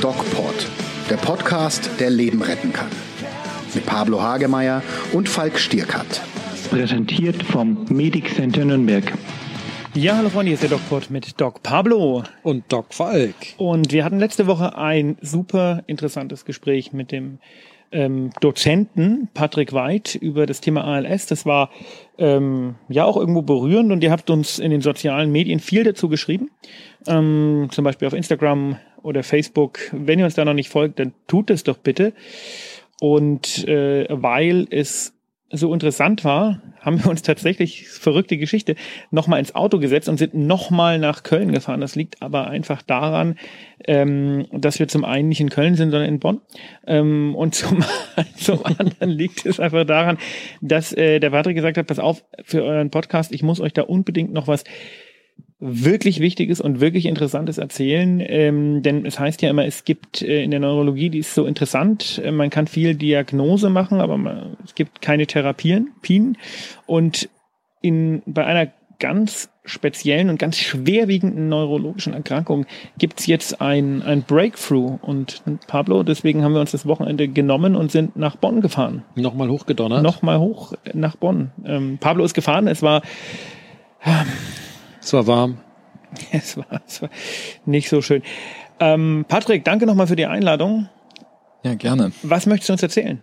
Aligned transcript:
DocPod, 0.00 0.54
der 1.10 1.16
Podcast, 1.16 1.90
der 2.00 2.08
Leben 2.08 2.40
retten 2.40 2.72
kann. 2.72 2.88
Mit 3.74 3.84
Pablo 3.84 4.22
Hagemeyer 4.22 4.82
und 5.12 5.28
Falk 5.28 5.58
Stierkat. 5.58 6.22
Präsentiert 6.70 7.42
vom 7.42 7.84
Medic 7.90 8.34
Center 8.34 8.64
Nürnberg. 8.64 9.12
Ja, 9.92 10.16
hallo 10.16 10.30
Freunde, 10.30 10.46
hier 10.46 10.54
ist 10.54 10.62
der 10.62 10.70
DocPod 10.70 11.10
mit 11.10 11.38
Doc 11.38 11.62
Pablo. 11.62 12.24
Und 12.42 12.64
Doc 12.72 12.94
Falk. 12.94 13.34
Und 13.58 13.92
wir 13.92 14.06
hatten 14.06 14.18
letzte 14.18 14.46
Woche 14.46 14.78
ein 14.78 15.18
super 15.20 15.82
interessantes 15.86 16.46
Gespräch 16.46 16.94
mit 16.94 17.12
dem 17.12 17.38
ähm, 17.94 18.30
Dozenten 18.40 19.28
Patrick 19.32 19.72
Weid 19.72 20.16
über 20.16 20.44
das 20.44 20.60
Thema 20.60 20.84
ALS. 20.84 21.26
Das 21.26 21.46
war 21.46 21.70
ähm, 22.18 22.74
ja 22.88 23.04
auch 23.04 23.16
irgendwo 23.16 23.42
berührend 23.42 23.92
und 23.92 24.04
ihr 24.04 24.10
habt 24.10 24.28
uns 24.28 24.58
in 24.58 24.70
den 24.70 24.82
sozialen 24.82 25.32
Medien 25.32 25.60
viel 25.60 25.84
dazu 25.84 26.08
geschrieben. 26.08 26.50
Ähm, 27.06 27.68
zum 27.70 27.84
Beispiel 27.84 28.08
auf 28.08 28.14
Instagram 28.14 28.76
oder 29.02 29.22
Facebook. 29.22 29.78
Wenn 29.92 30.18
ihr 30.18 30.24
uns 30.24 30.34
da 30.34 30.44
noch 30.44 30.54
nicht 30.54 30.68
folgt, 30.68 30.98
dann 30.98 31.14
tut 31.26 31.50
es 31.50 31.62
doch 31.62 31.78
bitte. 31.78 32.12
Und 33.00 33.66
äh, 33.68 34.06
weil 34.10 34.66
es 34.70 35.13
so 35.56 35.72
interessant 35.72 36.24
war, 36.24 36.60
haben 36.80 37.02
wir 37.02 37.10
uns 37.10 37.22
tatsächlich, 37.22 37.88
verrückte 37.88 38.36
Geschichte, 38.36 38.74
nochmal 39.10 39.38
ins 39.38 39.54
Auto 39.54 39.78
gesetzt 39.78 40.08
und 40.08 40.18
sind 40.18 40.34
nochmal 40.34 40.98
nach 40.98 41.22
Köln 41.22 41.52
gefahren. 41.52 41.80
Das 41.80 41.94
liegt 41.94 42.20
aber 42.22 42.48
einfach 42.48 42.82
daran, 42.82 43.36
ähm, 43.86 44.46
dass 44.52 44.78
wir 44.78 44.88
zum 44.88 45.04
einen 45.04 45.28
nicht 45.28 45.40
in 45.40 45.50
Köln 45.50 45.74
sind, 45.76 45.90
sondern 45.90 46.08
in 46.08 46.18
Bonn. 46.18 46.40
Ähm, 46.86 47.34
und 47.34 47.54
zum, 47.54 47.84
zum 48.36 48.64
anderen 48.64 49.10
liegt 49.10 49.46
es 49.46 49.60
einfach 49.60 49.84
daran, 49.84 50.18
dass 50.60 50.92
äh, 50.92 51.20
der 51.20 51.30
Patrick 51.30 51.56
gesagt 51.56 51.78
hat, 51.78 51.86
pass 51.86 51.98
auf, 51.98 52.24
für 52.42 52.62
euren 52.62 52.90
Podcast, 52.90 53.32
ich 53.32 53.42
muss 53.42 53.60
euch 53.60 53.72
da 53.72 53.82
unbedingt 53.82 54.32
noch 54.32 54.46
was 54.46 54.64
wirklich 55.66 56.20
Wichtiges 56.20 56.60
und 56.60 56.80
wirklich 56.80 57.06
Interessantes 57.06 57.56
erzählen, 57.56 58.22
ähm, 58.24 58.82
denn 58.82 59.06
es 59.06 59.18
heißt 59.18 59.40
ja 59.40 59.48
immer, 59.48 59.64
es 59.64 59.84
gibt 59.84 60.20
äh, 60.20 60.42
in 60.42 60.50
der 60.50 60.60
Neurologie, 60.60 61.08
die 61.08 61.20
ist 61.20 61.34
so 61.34 61.46
interessant, 61.46 62.20
äh, 62.22 62.30
man 62.30 62.50
kann 62.50 62.66
viel 62.66 62.94
Diagnose 62.94 63.70
machen, 63.70 64.00
aber 64.00 64.18
man, 64.18 64.56
es 64.64 64.74
gibt 64.74 65.00
keine 65.00 65.26
Therapien, 65.26 65.92
Pien. 66.02 66.36
Und 66.86 67.30
in, 67.80 68.22
bei 68.26 68.44
einer 68.44 68.68
ganz 68.98 69.48
speziellen 69.64 70.28
und 70.28 70.38
ganz 70.38 70.58
schwerwiegenden 70.58 71.48
neurologischen 71.48 72.12
Erkrankung 72.12 72.66
gibt's 72.98 73.26
jetzt 73.26 73.62
ein, 73.62 74.02
ein 74.02 74.22
Breakthrough. 74.22 74.98
Und 75.00 75.42
Pablo, 75.66 76.02
deswegen 76.02 76.44
haben 76.44 76.52
wir 76.52 76.60
uns 76.60 76.72
das 76.72 76.86
Wochenende 76.86 77.28
genommen 77.28 77.74
und 77.74 77.90
sind 77.90 78.16
nach 78.16 78.36
Bonn 78.36 78.60
gefahren. 78.60 79.02
Nochmal 79.14 79.48
hochgedonnert? 79.48 80.02
Nochmal 80.02 80.38
hoch 80.38 80.74
nach 80.92 81.16
Bonn. 81.16 81.52
Ähm, 81.64 81.96
Pablo 81.98 82.24
ist 82.24 82.34
gefahren, 82.34 82.68
es 82.68 82.82
war... 82.82 83.02
Ähm, 84.04 84.26
es 85.04 85.12
war 85.12 85.26
warm. 85.26 85.58
Es 86.30 86.56
war, 86.56 86.80
es 86.86 87.02
war 87.02 87.10
nicht 87.66 87.88
so 87.88 88.00
schön. 88.00 88.22
Ähm, 88.78 89.24
Patrick, 89.26 89.64
danke 89.64 89.84
nochmal 89.84 90.06
für 90.06 90.14
die 90.14 90.26
Einladung. 90.26 90.88
Ja, 91.64 91.74
gerne. 91.74 92.12
Was 92.22 92.46
möchtest 92.46 92.68
du 92.68 92.74
uns 92.74 92.82
erzählen? 92.84 93.20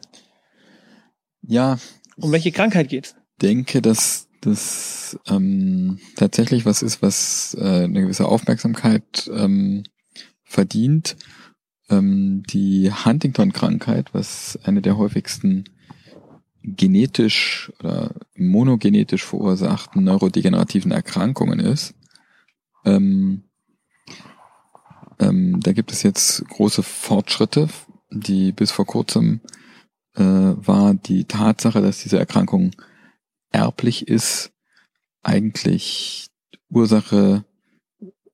Ja. 1.42 1.78
Um 2.18 2.34
welche 2.34 2.52
Krankheit 2.52 2.90
geht's? 2.90 3.16
denke, 3.42 3.82
dass 3.82 4.28
das 4.42 5.20
ähm, 5.28 6.00
tatsächlich 6.16 6.66
was 6.66 6.82
ist, 6.82 7.02
was 7.02 7.56
äh, 7.60 7.84
eine 7.84 8.02
gewisse 8.02 8.26
Aufmerksamkeit 8.26 9.30
ähm, 9.34 9.84
verdient. 10.44 11.16
Ähm, 11.90 12.44
die 12.50 12.92
Huntington-Krankheit, 12.92 14.14
was 14.14 14.58
eine 14.64 14.82
der 14.82 14.98
häufigsten 14.98 15.66
genetisch 16.64 17.72
oder 17.80 18.14
monogenetisch 18.36 19.26
verursachten 19.26 20.04
neurodegenerativen 20.04 20.92
Erkrankungen 20.92 21.60
ist. 21.60 21.96
Ähm, 22.86 23.44
ähm, 25.20 25.60
da 25.60 25.72
gibt 25.74 25.92
es 25.92 26.04
jetzt 26.04 26.48
große 26.50 26.84
Fortschritte, 26.84 27.70
die 28.12 28.52
bis 28.52 28.72
vor 28.72 28.86
kurzem 28.86 29.42
äh, 30.16 30.24
war 30.24 30.94
die 30.94 31.26
Tatsache, 31.26 31.82
dass 31.82 32.04
diese 32.04 32.20
Erkrankung 32.20 32.72
erblich 33.52 34.08
ist, 34.08 34.52
eigentlich 35.22 36.28
Ursache 36.70 37.46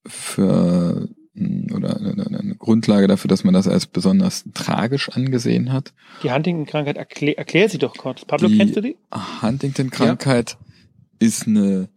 für 0.05 1.09
oder 1.73 1.97
eine 1.97 2.55
Grundlage 2.57 3.07
dafür, 3.07 3.29
dass 3.29 3.43
man 3.43 3.53
das 3.53 3.67
als 3.67 3.85
besonders 3.85 4.45
tragisch 4.53 5.09
angesehen 5.09 5.71
hat. 5.71 5.93
Die 6.23 6.31
Huntington-Krankheit, 6.31 6.97
erklär, 6.97 7.37
erklär 7.37 7.69
sie 7.69 7.77
doch 7.77 7.95
kurz. 7.95 8.25
Pablo, 8.25 8.47
die 8.47 8.57
kennst 8.57 8.75
du 8.75 8.81
die? 8.81 8.97
Huntington-Krankheit 9.41 10.57
ja. 10.59 11.27
ist 11.27 11.47
eine 11.47 11.89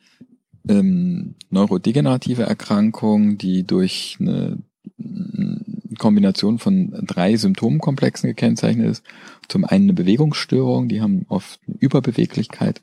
ähm, 0.69 1.35
neurodegenerative 1.49 2.43
Erkrankung, 2.43 3.39
die 3.39 3.67
durch 3.67 4.19
eine 4.21 4.59
Kombination 5.99 6.59
von 6.59 6.93
drei 7.07 7.37
Symptomkomplexen 7.37 8.29
gekennzeichnet 8.29 8.91
ist. 8.91 9.05
Zum 9.49 9.65
einen 9.65 9.85
eine 9.85 9.93
Bewegungsstörung, 9.95 10.89
die 10.89 11.01
haben 11.01 11.27
oft 11.29 11.61
eine 11.67 11.77
Überbeweglichkeit, 11.79 12.83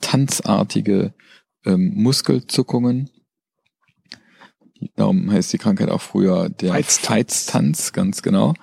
tanzartige 0.00 1.14
ähm, 1.64 1.92
Muskelzuckungen, 1.94 3.10
Darum 4.96 5.30
heißt 5.30 5.52
die 5.52 5.58
Krankheit 5.58 5.88
auch 5.88 6.00
früher 6.00 6.48
der 6.48 6.74
Feiztanz, 6.82 7.92
ganz 7.92 8.22
genau. 8.22 8.54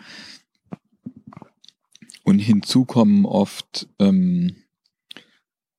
Und 2.24 2.40
hinzu 2.40 2.86
kommen 2.86 3.26
oft 3.26 3.88
ähm, 4.00 4.56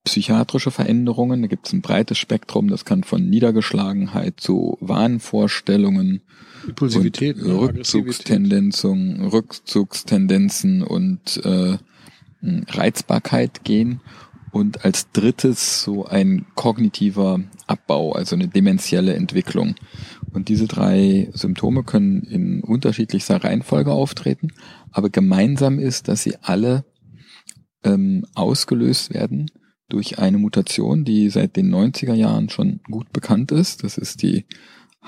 psychiatrische 0.05 0.71
Veränderungen. 0.71 1.43
Da 1.43 1.49
gibt 1.49 1.67
es 1.67 1.73
ein 1.73 1.83
breites 1.83 2.19
Spektrum. 2.19 2.69
Das 2.69 2.85
kann 2.85 3.05
von 3.05 3.29
Niedergeschlagenheit 3.29 4.41
zu 4.41 4.77
Wahnvorstellungen, 4.81 6.23
Impulsivität, 6.67 7.37
und 7.39 7.51
Rückzugstendenzen, 7.51 9.25
Rückzugstendenzen 9.25 10.83
und 10.83 11.41
äh, 11.45 11.79
Reizbarkeit 12.43 13.65
gehen. 13.65 14.01
Und 14.51 14.85
als 14.85 15.11
drittes 15.13 15.83
so 15.83 16.05
ein 16.05 16.45
kognitiver 16.55 17.41
Abbau, 17.67 18.13
also 18.13 18.37
eine 18.37 18.49
dementielle 18.49 19.15
Entwicklung. 19.15 19.77
Und 20.33 20.49
diese 20.49 20.67
drei 20.67 21.29
Symptome 21.33 21.83
können 21.85 22.23
in 22.23 22.63
unterschiedlichster 22.63 23.43
Reihenfolge 23.45 23.93
auftreten, 23.93 24.49
aber 24.91 25.11
gemeinsam 25.11 25.79
ist, 25.79 26.09
dass 26.09 26.23
sie 26.23 26.37
alle 26.41 26.85
ähm, 27.85 28.25
ausgelöst 28.35 29.13
werden 29.13 29.51
durch 29.89 30.19
eine 30.19 30.39
Mutation, 30.39 31.05
die 31.05 31.29
seit 31.29 31.57
den 31.57 31.73
90er 31.73 32.15
Jahren 32.15 32.49
schon 32.49 32.81
gut 32.91 33.13
bekannt 33.13 33.53
ist. 33.53 33.85
Das 33.85 33.99
ist 33.99 34.23
die 34.23 34.47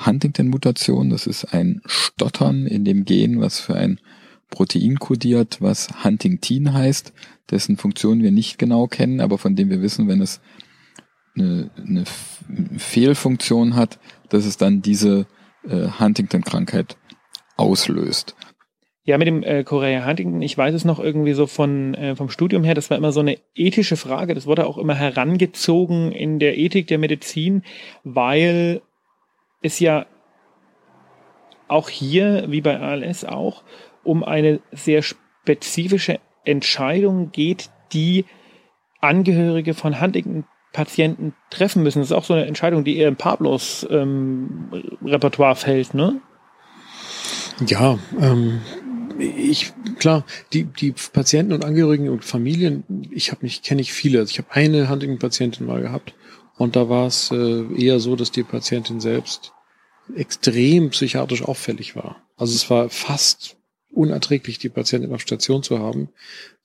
Huntington-Mutation. 0.04 1.08
Das 1.08 1.26
ist 1.26 1.54
ein 1.54 1.80
Stottern 1.86 2.66
in 2.66 2.84
dem 2.84 3.04
Gen, 3.04 3.40
was 3.40 3.60
für 3.60 3.76
ein 3.76 4.00
Protein 4.50 4.98
kodiert, 4.98 5.60
was 5.60 6.04
Huntingtin 6.04 6.72
heißt, 6.72 7.12
dessen 7.50 7.76
Funktion 7.76 8.22
wir 8.22 8.30
nicht 8.30 8.58
genau 8.58 8.86
kennen, 8.86 9.20
aber 9.20 9.38
von 9.38 9.56
dem 9.56 9.70
wir 9.70 9.80
wissen, 9.80 10.06
wenn 10.06 10.20
es 10.20 10.40
eine, 11.34 11.70
eine 11.76 12.04
Fehlfunktion 12.76 13.74
hat, 13.74 13.98
dass 14.34 14.44
es 14.44 14.56
dann 14.56 14.82
diese 14.82 15.26
äh, 15.66 15.88
Huntington-Krankheit 15.98 16.96
auslöst. 17.56 18.36
Ja, 19.06 19.18
mit 19.18 19.26
dem 19.26 19.42
äh, 19.42 19.64
Korea 19.64 20.06
Huntington, 20.06 20.40
ich 20.40 20.56
weiß 20.56 20.74
es 20.74 20.84
noch 20.84 20.98
irgendwie 20.98 21.34
so 21.34 21.46
von 21.46 21.94
äh, 21.94 22.16
vom 22.16 22.30
Studium 22.30 22.64
her, 22.64 22.74
das 22.74 22.88
war 22.88 22.96
immer 22.96 23.12
so 23.12 23.20
eine 23.20 23.38
ethische 23.54 23.96
Frage, 23.96 24.34
das 24.34 24.46
wurde 24.46 24.66
auch 24.66 24.78
immer 24.78 24.94
herangezogen 24.94 26.10
in 26.10 26.38
der 26.38 26.56
Ethik 26.56 26.86
der 26.86 26.98
Medizin, 26.98 27.62
weil 28.02 28.80
es 29.62 29.78
ja 29.78 30.06
auch 31.68 31.90
hier, 31.90 32.46
wie 32.48 32.60
bei 32.60 32.80
ALS 32.80 33.24
auch, 33.24 33.62
um 34.04 34.24
eine 34.24 34.60
sehr 34.72 35.02
spezifische 35.02 36.18
Entscheidung 36.44 37.30
geht, 37.30 37.70
die 37.92 38.24
Angehörige 39.00 39.74
von 39.74 40.00
Huntington 40.00 40.44
Patienten 40.74 41.32
treffen 41.50 41.82
müssen. 41.82 42.00
Das 42.00 42.08
ist 42.08 42.12
auch 42.12 42.24
so 42.24 42.34
eine 42.34 42.44
Entscheidung, 42.44 42.84
die 42.84 42.98
eher 42.98 43.08
im 43.08 43.16
Pablos 43.16 43.86
ähm, 43.88 44.68
Repertoire 45.02 45.56
fällt, 45.56 45.94
ne? 45.94 46.20
Ja, 47.66 47.98
ähm, 48.20 48.60
ich 49.18 49.72
klar, 50.00 50.24
die 50.52 50.64
die 50.64 50.92
Patienten 51.12 51.52
und 51.52 51.64
Angehörigen 51.64 52.08
und 52.08 52.24
Familien, 52.24 52.82
ich 53.12 53.30
habe 53.30 53.44
nicht 53.44 53.64
kenne 53.64 53.80
ich 53.80 53.92
viele. 53.92 54.18
Also 54.18 54.32
ich 54.32 54.38
habe 54.38 54.50
eine 54.50 54.90
Huntington-Patientin 54.90 55.64
mal 55.64 55.80
gehabt 55.80 56.14
und 56.56 56.74
da 56.74 56.88
war 56.88 57.06
es 57.06 57.30
äh, 57.30 57.64
eher 57.76 58.00
so, 58.00 58.16
dass 58.16 58.32
die 58.32 58.42
Patientin 58.42 59.00
selbst 59.00 59.52
extrem 60.16 60.90
psychiatrisch 60.90 61.42
auffällig 61.42 61.94
war. 61.94 62.16
Also 62.36 62.54
es 62.54 62.68
war 62.68 62.90
fast 62.90 63.56
unerträglich, 63.92 64.58
die 64.58 64.68
Patientin 64.68 65.14
auf 65.14 65.20
Station 65.20 65.62
zu 65.62 65.78
haben. 65.78 66.08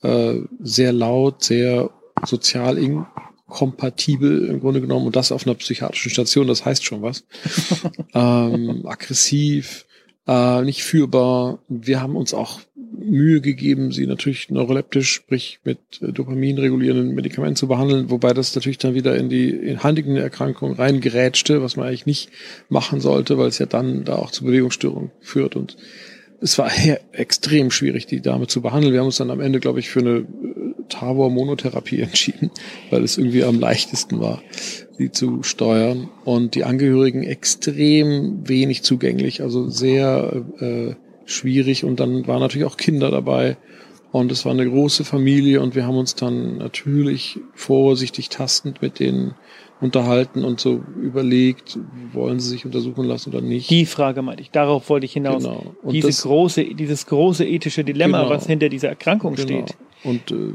Äh, 0.01 0.39
sehr 0.59 0.93
laut, 0.93 1.43
sehr 1.43 1.91
sozial 2.25 2.79
kompatibel 3.49 4.45
im 4.45 4.59
Grunde 4.59 4.81
genommen 4.81 5.07
und 5.07 5.15
das 5.15 5.31
auf 5.31 5.45
einer 5.45 5.55
psychiatrischen 5.55 6.11
Station, 6.11 6.47
das 6.47 6.65
heißt 6.65 6.85
schon 6.85 7.01
was. 7.01 7.25
ähm, 8.13 8.85
aggressiv, 8.85 9.85
äh, 10.27 10.61
nicht 10.61 10.83
führbar. 10.83 11.59
Wir 11.67 12.01
haben 12.01 12.15
uns 12.15 12.33
auch 12.33 12.61
Mühe 12.97 13.41
gegeben, 13.41 13.91
sie 13.91 14.07
natürlich 14.07 14.49
neuroleptisch, 14.49 15.11
sprich 15.11 15.59
mit 15.63 15.79
äh, 16.01 16.11
Dopamin 16.11 16.57
regulierenden 16.57 17.15
Medikamenten 17.15 17.55
zu 17.55 17.67
behandeln, 17.67 18.09
wobei 18.09 18.33
das 18.33 18.55
natürlich 18.55 18.77
dann 18.77 18.93
wieder 18.93 19.15
in 19.15 19.29
die 19.29 19.49
in 19.49 19.83
Huntington-Erkrankung 19.83 20.73
reingerätschte, 20.73 21.61
was 21.61 21.75
man 21.75 21.87
eigentlich 21.87 22.05
nicht 22.05 22.29
machen 22.69 22.99
sollte, 22.99 23.37
weil 23.37 23.47
es 23.47 23.59
ja 23.59 23.65
dann 23.65 24.03
da 24.03 24.15
auch 24.15 24.31
zu 24.31 24.45
Bewegungsstörungen 24.45 25.11
führt 25.21 25.55
und 25.55 25.77
es 26.41 26.57
war 26.57 26.71
extrem 27.11 27.71
schwierig, 27.71 28.05
die 28.05 28.21
Dame 28.21 28.47
zu 28.47 28.61
behandeln. 28.61 28.93
Wir 28.93 28.99
haben 28.99 29.07
uns 29.07 29.17
dann 29.17 29.31
am 29.31 29.41
Ende, 29.41 29.59
glaube 29.59 29.79
ich, 29.79 29.89
für 29.89 29.99
eine 29.99 30.25
Tavor-Monotherapie 30.89 32.01
entschieden, 32.01 32.51
weil 32.89 33.03
es 33.03 33.17
irgendwie 33.17 33.43
am 33.43 33.59
leichtesten 33.59 34.19
war, 34.19 34.41
sie 34.97 35.11
zu 35.11 35.43
steuern. 35.43 36.09
Und 36.25 36.55
die 36.55 36.63
Angehörigen 36.65 37.23
extrem 37.23 38.47
wenig 38.47 38.83
zugänglich, 38.83 39.41
also 39.41 39.69
sehr 39.69 40.43
äh, 40.59 40.95
schwierig. 41.25 41.83
Und 41.85 41.99
dann 41.99 42.27
waren 42.27 42.39
natürlich 42.41 42.67
auch 42.67 42.77
Kinder 42.77 43.11
dabei. 43.11 43.57
Und 44.11 44.31
es 44.31 44.43
war 44.43 44.51
eine 44.53 44.67
große 44.67 45.05
Familie 45.05 45.61
und 45.61 45.75
wir 45.75 45.85
haben 45.85 45.95
uns 45.97 46.15
dann 46.15 46.57
natürlich 46.57 47.39
vorsichtig 47.53 48.29
tastend 48.29 48.81
mit 48.81 48.99
denen 48.99 49.35
unterhalten 49.81 50.43
und 50.43 50.59
so 50.59 50.83
überlegt, 50.99 51.77
wollen 52.11 52.39
sie 52.39 52.49
sich 52.49 52.65
untersuchen 52.65 53.05
lassen 53.05 53.29
oder 53.29 53.41
nicht. 53.41 53.69
Die 53.69 53.85
Frage 53.85 54.23
meinte 54.23 54.41
ich, 54.41 54.49
darauf 54.49 54.89
wollte 54.89 55.05
ich 55.05 55.13
hinaus. 55.13 55.43
Genau. 55.43 55.75
Und 55.83 55.93
Diese 55.93 56.07
das- 56.07 56.23
große, 56.23 56.65
dieses 56.73 57.05
große 57.05 57.45
ethische 57.47 57.83
Dilemma, 57.83 58.23
Genau. 58.23 58.31
was 58.31 58.47
hinter 58.47 58.67
dieser 58.67 58.89
Erkrankung 58.89 59.35
Genau. 59.35 59.47
steht. 59.47 59.77
Und 60.03 60.31
äh, 60.31 60.53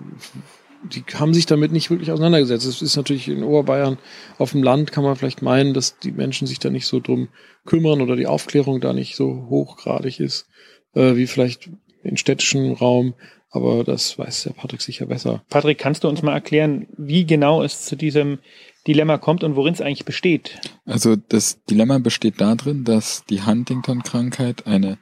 die 0.85 1.03
haben 1.15 1.35
sich 1.35 1.47
damit 1.47 1.73
nicht 1.73 1.91
wirklich 1.91 2.11
auseinandergesetzt. 2.13 2.67
Es 2.67 2.83
ist 2.83 2.97
natürlich 2.97 3.29
in 3.29 3.43
Oberbayern 3.43 3.99
auf 4.39 4.53
dem 4.53 4.63
Land 4.63 4.93
kann 4.93 5.05
man 5.05 5.17
vielleicht 5.17 5.43
meinen, 5.43 5.75
dass 5.75 5.99
die 5.99 6.13
Menschen 6.13 6.47
sich 6.47 6.59
da 6.59 6.71
nicht 6.71 6.87
so 6.87 7.01
drum 7.01 7.29
kümmern 7.65 8.01
oder 8.01 8.17
die 8.17 8.27
Aufklärung 8.27 8.81
da 8.81 8.93
nicht 8.93 9.17
so 9.17 9.47
hochgradig 9.49 10.21
ist, 10.21 10.47
äh, 10.95 11.17
wie 11.17 11.27
vielleicht 11.27 11.71
im 12.03 12.17
städtischen 12.17 12.73
Raum. 12.73 13.15
Aber 13.51 13.85
das 13.85 14.19
weiß 14.19 14.45
der 14.45 14.51
Patrick 14.51 14.83
sicher 14.83 15.07
besser. 15.07 15.45
Patrick, 15.49 15.79
kannst 15.79 16.05
du 16.05 16.09
uns 16.09 16.23
mal 16.23 16.33
erklären, 16.33 16.89
wie 16.97 17.25
genau 17.25 17.63
es 17.63 17.85
zu 17.85 17.97
diesem 17.97 18.41
Dilemma 18.87 19.17
kommt 19.17 19.45
und 19.45 19.57
worin 19.57 19.73
es 19.73 19.81
eigentlich 19.81 20.05
besteht? 20.05 20.61
Also 20.85 21.17
das 21.17 21.63
Dilemma 21.65 21.99
besteht 21.99 22.41
darin, 22.41 22.85
dass 22.85 23.25
die 23.31 23.43
Huntington-Krankheit 23.43 24.67
eine 24.67 24.99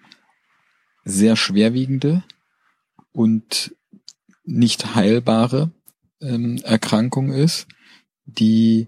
sehr 1.05 1.35
schwerwiegende 1.35 2.23
und 3.13 3.75
nicht 4.45 4.95
heilbare 4.95 5.71
ähm, 6.21 6.59
Erkrankung 6.65 7.33
ist, 7.33 7.67
die 8.25 8.87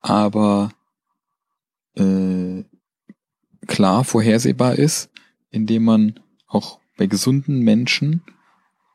aber 0.00 0.70
äh, 1.96 2.64
klar 3.66 4.04
vorhersehbar 4.04 4.76
ist, 4.76 5.10
indem 5.50 5.84
man 5.84 6.20
auch 6.46 6.78
bei 6.96 7.06
gesunden 7.06 7.60
Menschen 7.60 8.22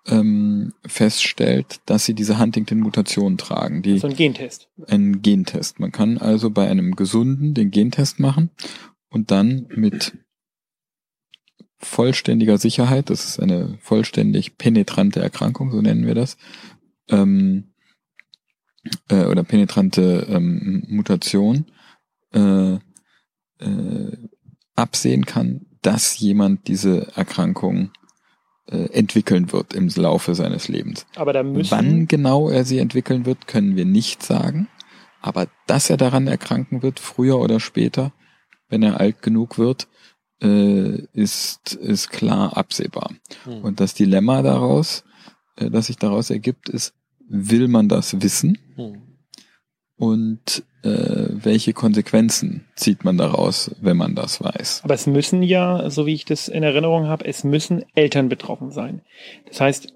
ähm, 0.07 0.73
feststellt, 0.85 1.79
dass 1.85 2.05
sie 2.05 2.13
diese 2.13 2.39
Huntington-Mutation 2.39 3.37
tragen. 3.37 3.81
Die 3.81 3.99
So 3.99 4.07
ein 4.07 4.15
Gentest. 4.15 4.69
einen 4.87 5.21
Gentest. 5.21 5.79
Man 5.79 5.91
kann 5.91 6.17
also 6.17 6.49
bei 6.49 6.67
einem 6.69 6.95
Gesunden 6.95 7.53
den 7.53 7.71
Gentest 7.71 8.19
machen 8.19 8.49
und 9.09 9.31
dann 9.31 9.67
mit 9.69 10.13
vollständiger 11.81 12.57
Sicherheit, 12.57 13.09
das 13.09 13.25
ist 13.25 13.39
eine 13.39 13.77
vollständig 13.81 14.57
penetrante 14.57 15.21
Erkrankung, 15.21 15.71
so 15.71 15.81
nennen 15.81 16.05
wir 16.05 16.15
das, 16.15 16.37
ähm, 17.09 17.73
äh, 19.09 19.25
oder 19.25 19.43
penetrante 19.43 20.27
ähm, 20.29 20.83
Mutation, 20.87 21.65
äh, 22.33 22.75
äh, 23.59 24.17
absehen 24.75 25.25
kann, 25.25 25.65
dass 25.81 26.17
jemand 26.19 26.67
diese 26.67 27.15
Erkrankung 27.15 27.91
äh, 28.67 28.85
entwickeln 28.91 29.51
wird 29.51 29.73
im 29.73 29.89
Laufe 29.89 30.35
seines 30.35 30.67
Lebens. 30.67 31.05
Aber 31.15 31.33
da 31.33 31.43
müssen, 31.43 31.71
Wann 31.71 32.07
genau 32.07 32.49
er 32.49 32.63
sie 32.65 32.79
entwickeln 32.79 33.25
wird, 33.25 33.47
können 33.47 33.75
wir 33.75 33.85
nicht 33.85 34.23
sagen. 34.23 34.67
Aber 35.21 35.47
dass 35.67 35.89
er 35.89 35.97
daran 35.97 36.27
erkranken 36.27 36.81
wird, 36.81 36.99
früher 36.99 37.39
oder 37.39 37.59
später, 37.59 38.11
wenn 38.69 38.81
er 38.81 38.99
alt 38.99 39.21
genug 39.21 39.57
wird, 39.57 39.87
äh, 40.41 41.03
ist, 41.13 41.75
ist 41.75 42.09
klar 42.09 42.57
absehbar. 42.57 43.11
Hm. 43.43 43.63
Und 43.63 43.79
das 43.79 43.93
Dilemma 43.93 44.41
daraus, 44.41 45.03
äh, 45.57 45.69
das 45.69 45.87
sich 45.87 45.97
daraus 45.97 46.29
ergibt, 46.29 46.69
ist, 46.69 46.93
will 47.27 47.67
man 47.67 47.87
das 47.87 48.21
wissen 48.21 48.57
Hm. 48.75 49.01
und 49.95 50.63
äh, 50.83 51.27
welche 51.29 51.73
Konsequenzen 51.73 52.65
zieht 52.75 53.03
man 53.03 53.17
daraus, 53.17 53.75
wenn 53.81 53.97
man 53.97 54.15
das 54.15 54.41
weiß? 54.41 54.81
aber 54.83 54.95
es 54.95 55.05
müssen 55.05 55.43
ja, 55.43 55.89
so 55.89 56.05
wie 56.05 56.13
ich 56.13 56.25
das 56.25 56.47
in 56.47 56.63
Erinnerung 56.63 57.07
habe, 57.07 57.25
es 57.25 57.43
müssen 57.43 57.85
Eltern 57.93 58.27
betroffen 58.27 58.71
sein. 58.71 59.01
Das 59.47 59.61
heißt, 59.61 59.93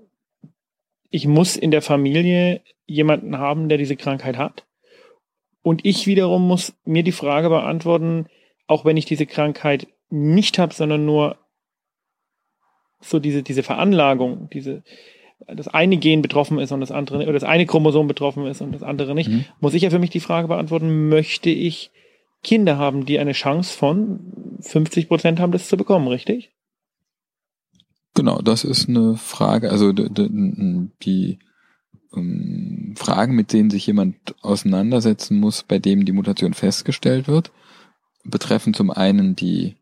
ich 1.10 1.28
muss 1.28 1.56
in 1.56 1.72
der 1.72 1.82
Familie 1.82 2.62
jemanden 2.86 3.38
haben, 3.38 3.68
der 3.68 3.78
diese 3.78 3.96
Krankheit 3.96 4.38
hat. 4.38 4.66
Und 5.62 5.84
ich 5.84 6.06
wiederum 6.06 6.48
muss 6.48 6.74
mir 6.86 7.02
die 7.02 7.12
Frage 7.12 7.50
beantworten, 7.50 8.28
auch 8.68 8.86
wenn 8.86 8.98
ich 8.98 9.06
diese 9.06 9.26
Krankheit 9.26 9.88
nicht 10.16 10.60
habe, 10.60 10.74
sondern 10.74 11.06
nur 11.06 11.38
so 13.02 13.20
diese, 13.20 13.44
diese 13.44 13.64
Veranlagung, 13.64 14.50
diese, 14.52 14.84
das 15.48 15.68
eine 15.68 15.98
Gen 15.98 16.22
betroffen 16.22 16.60
ist 16.60 16.72
und 16.72 16.82
das 16.82 16.92
andere, 16.92 17.24
oder 17.24 17.34
das 17.34 17.44
eine 17.44 17.66
Chromosom 17.66 18.08
betroffen 18.08 18.48
ist 18.48 18.62
und 18.62 18.72
das 18.72 18.84
andere 18.84 19.14
nicht, 19.14 19.30
Mhm. 19.30 19.46
muss 19.60 19.74
ich 19.74 19.84
ja 19.84 19.90
für 19.90 20.00
mich 20.00 20.10
die 20.10 20.20
Frage 20.20 20.48
beantworten, 20.48 21.10
möchte 21.10 21.50
ich 21.50 21.92
Kinder 22.44 22.78
haben, 22.78 23.06
die 23.06 23.20
eine 23.20 23.34
Chance 23.34 23.78
von 23.78 24.58
50 24.62 25.08
Prozent 25.08 25.40
haben, 25.40 25.52
das 25.52 25.68
zu 25.68 25.78
bekommen, 25.78 26.08
richtig? 26.08 26.52
Genau, 28.14 28.42
das 28.42 28.64
ist 28.64 28.88
eine 28.88 29.18
Frage, 29.18 29.70
also 29.70 29.92
die 29.92 31.40
ähm, 32.16 32.94
Fragen, 32.98 33.36
mit 33.36 33.52
denen 33.52 33.70
sich 33.70 33.86
jemand 33.88 34.16
auseinandersetzen 34.42 35.38
muss, 35.40 35.64
bei 35.64 35.80
dem 35.80 36.06
die 36.06 36.14
Mutation 36.14 36.54
festgestellt 36.54 37.28
wird, 37.28 37.52
betreffen 38.24 38.74
zum 38.74 38.90
einen 38.90 39.36
die 39.36 39.76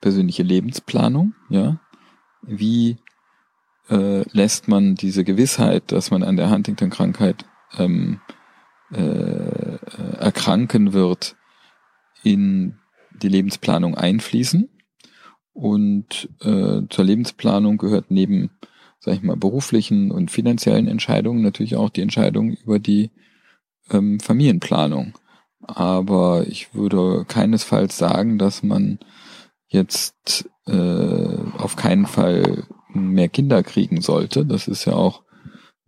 persönliche 0.00 0.42
Lebensplanung, 0.42 1.34
ja. 1.48 1.80
Wie 2.42 2.96
äh, 3.88 4.22
lässt 4.32 4.68
man 4.68 4.94
diese 4.94 5.24
Gewissheit, 5.24 5.92
dass 5.92 6.10
man 6.10 6.22
an 6.22 6.36
der 6.36 6.50
Huntington-Krankheit 6.50 7.44
ähm, 7.76 8.20
äh, 8.92 9.00
äh, 9.00 9.78
erkranken 10.18 10.92
wird, 10.92 11.36
in 12.22 12.78
die 13.12 13.28
Lebensplanung 13.28 13.94
einfließen? 13.94 14.68
Und 15.52 16.28
äh, 16.40 16.82
zur 16.88 17.04
Lebensplanung 17.04 17.76
gehört 17.76 18.10
neben, 18.10 18.50
sag 19.00 19.14
ich 19.14 19.22
mal, 19.22 19.36
beruflichen 19.36 20.10
und 20.10 20.30
finanziellen 20.30 20.88
Entscheidungen 20.88 21.42
natürlich 21.42 21.76
auch 21.76 21.90
die 21.90 22.02
Entscheidung 22.02 22.52
über 22.52 22.78
die 22.78 23.10
ähm, 23.90 24.20
Familienplanung. 24.20 25.18
Aber 25.62 26.46
ich 26.46 26.74
würde 26.74 27.26
keinesfalls 27.26 27.98
sagen, 27.98 28.38
dass 28.38 28.62
man 28.62 28.98
jetzt 29.70 30.48
äh, 30.66 31.36
auf 31.56 31.76
keinen 31.76 32.06
Fall 32.06 32.64
mehr 32.92 33.28
Kinder 33.28 33.62
kriegen 33.62 34.00
sollte. 34.00 34.44
Das 34.44 34.68
ist 34.68 34.84
ja 34.84 34.92
auch 34.92 35.22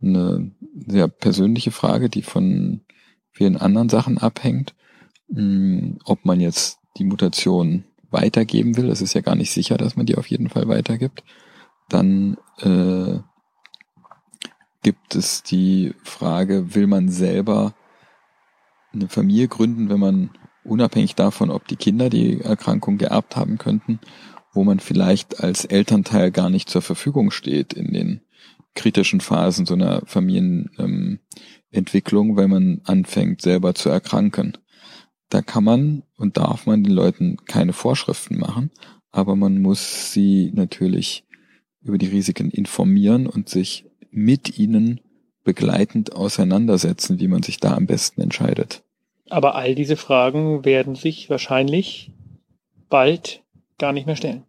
eine 0.01 0.53
sehr 0.87 1.09
persönliche 1.09 1.73
Frage, 1.73 2.09
die 2.09 2.23
von 2.23 2.81
vielen 3.33 3.57
anderen 3.57 3.89
Sachen 3.89 4.19
abhängt. 4.19 4.75
Hm, 5.33 5.99
ob 6.05 6.25
man 6.25 6.41
jetzt 6.41 6.79
die 6.97 7.05
Mutation 7.05 7.85
weitergeben 8.11 8.77
will, 8.77 8.91
es 8.91 9.01
ist 9.01 9.15
ja 9.15 9.21
gar 9.21 9.35
nicht 9.35 9.51
sicher, 9.51 9.77
dass 9.77 9.97
man 9.97 10.07
die 10.07 10.17
auf 10.17 10.27
jeden 10.27 10.49
Fall 10.49 10.69
weitergibt, 10.69 11.25
dann 11.89 12.37
äh, 12.59 13.19
gibt 14.83 15.15
es 15.15 15.43
die 15.43 15.95
Frage, 16.03 16.75
will 16.75 16.87
man 16.87 17.09
selber 17.09 17.75
eine 18.93 19.09
Familie 19.09 19.49
gründen, 19.49 19.89
wenn 19.89 20.01
man 20.01 20.31
unabhängig 20.65 21.15
davon, 21.15 21.51
ob 21.51 21.69
die 21.69 21.77
Kinder 21.77 22.11
die 22.11 22.41
Erkrankung 22.41 22.99
geerbt 22.99 23.37
haben 23.37 23.59
könnten, 23.59 24.01
wo 24.53 24.65
man 24.65 24.81
vielleicht 24.81 25.41
als 25.41 25.65
Elternteil 25.65 26.31
gar 26.31 26.51
nicht 26.51 26.69
zur 26.69 26.83
Verfügung 26.83 27.31
steht 27.31 27.73
in 27.73 27.93
den 27.93 28.21
kritischen 28.75 29.21
Phasen 29.21 29.67
so 29.67 29.75
einer 29.75 30.03
Familienentwicklung, 30.07 32.31
ähm, 32.31 32.37
wenn 32.37 32.51
man 32.51 32.81
anfängt 32.85 33.43
selber 33.43 33.75
zu 33.75 33.91
erkranken. 33.91 34.57
Da 35.29 35.43
kann 35.43 35.65
man 35.65 36.05
und 36.17 36.37
darf 36.37 36.67
man 36.67 36.85
den 36.85 36.93
Leuten 36.93 37.39
keine 37.47 37.73
Vorschriften 37.73 38.39
machen, 38.39 38.71
aber 39.11 39.35
man 39.37 39.61
muss 39.61 40.13
sie 40.13 40.53
natürlich 40.55 41.25
über 41.81 41.99
die 41.99 42.07
Risiken 42.07 42.51
informieren 42.51 43.27
und 43.27 43.49
sich 43.49 43.87
mit 44.11 44.59
ihnen 44.59 45.01
begleitend 45.45 46.15
auseinandersetzen, 46.15 47.19
wie 47.19 47.29
man 47.29 47.43
sich 47.43 47.59
da 47.59 47.75
am 47.75 47.87
besten 47.87 48.21
entscheidet. 48.21 48.85
Aber 49.31 49.55
all 49.55 49.75
diese 49.75 49.97
Fragen 49.97 50.65
werden 50.65 50.95
sich 50.95 51.31
wahrscheinlich 51.31 52.13
bald 52.89 53.43
gar 53.79 53.93
nicht 53.93 54.07
mehr 54.07 54.17
stellen. 54.17 54.45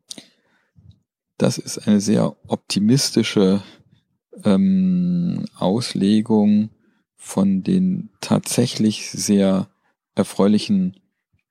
Das 1.37 1.57
ist 1.57 1.87
eine 1.87 2.01
sehr 2.01 2.35
optimistische 2.47 3.63
ähm, 4.43 5.45
Auslegung 5.57 6.69
von 7.15 7.63
den 7.63 8.09
tatsächlich 8.21 9.09
sehr 9.11 9.69
erfreulichen 10.15 10.99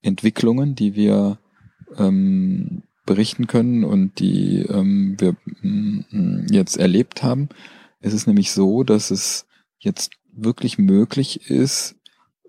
Entwicklungen, 0.02 0.75
die 0.75 0.95
wir 0.95 1.38
ähm, 1.97 2.83
berichten 3.07 3.47
können 3.47 3.85
und 3.85 4.19
die 4.21 4.61
ähm, 4.69 5.17
wir 5.19 5.37
mm, 5.62 6.47
jetzt 6.50 6.76
erlebt 6.76 7.23
haben. 7.23 7.49
Es 8.00 8.12
ist 8.12 8.26
nämlich 8.26 8.52
so, 8.52 8.85
dass 8.85 9.11
es 9.11 9.47
jetzt 9.79 10.12
wirklich 10.33 10.79
möglich 10.79 11.50
ist, 11.50 11.97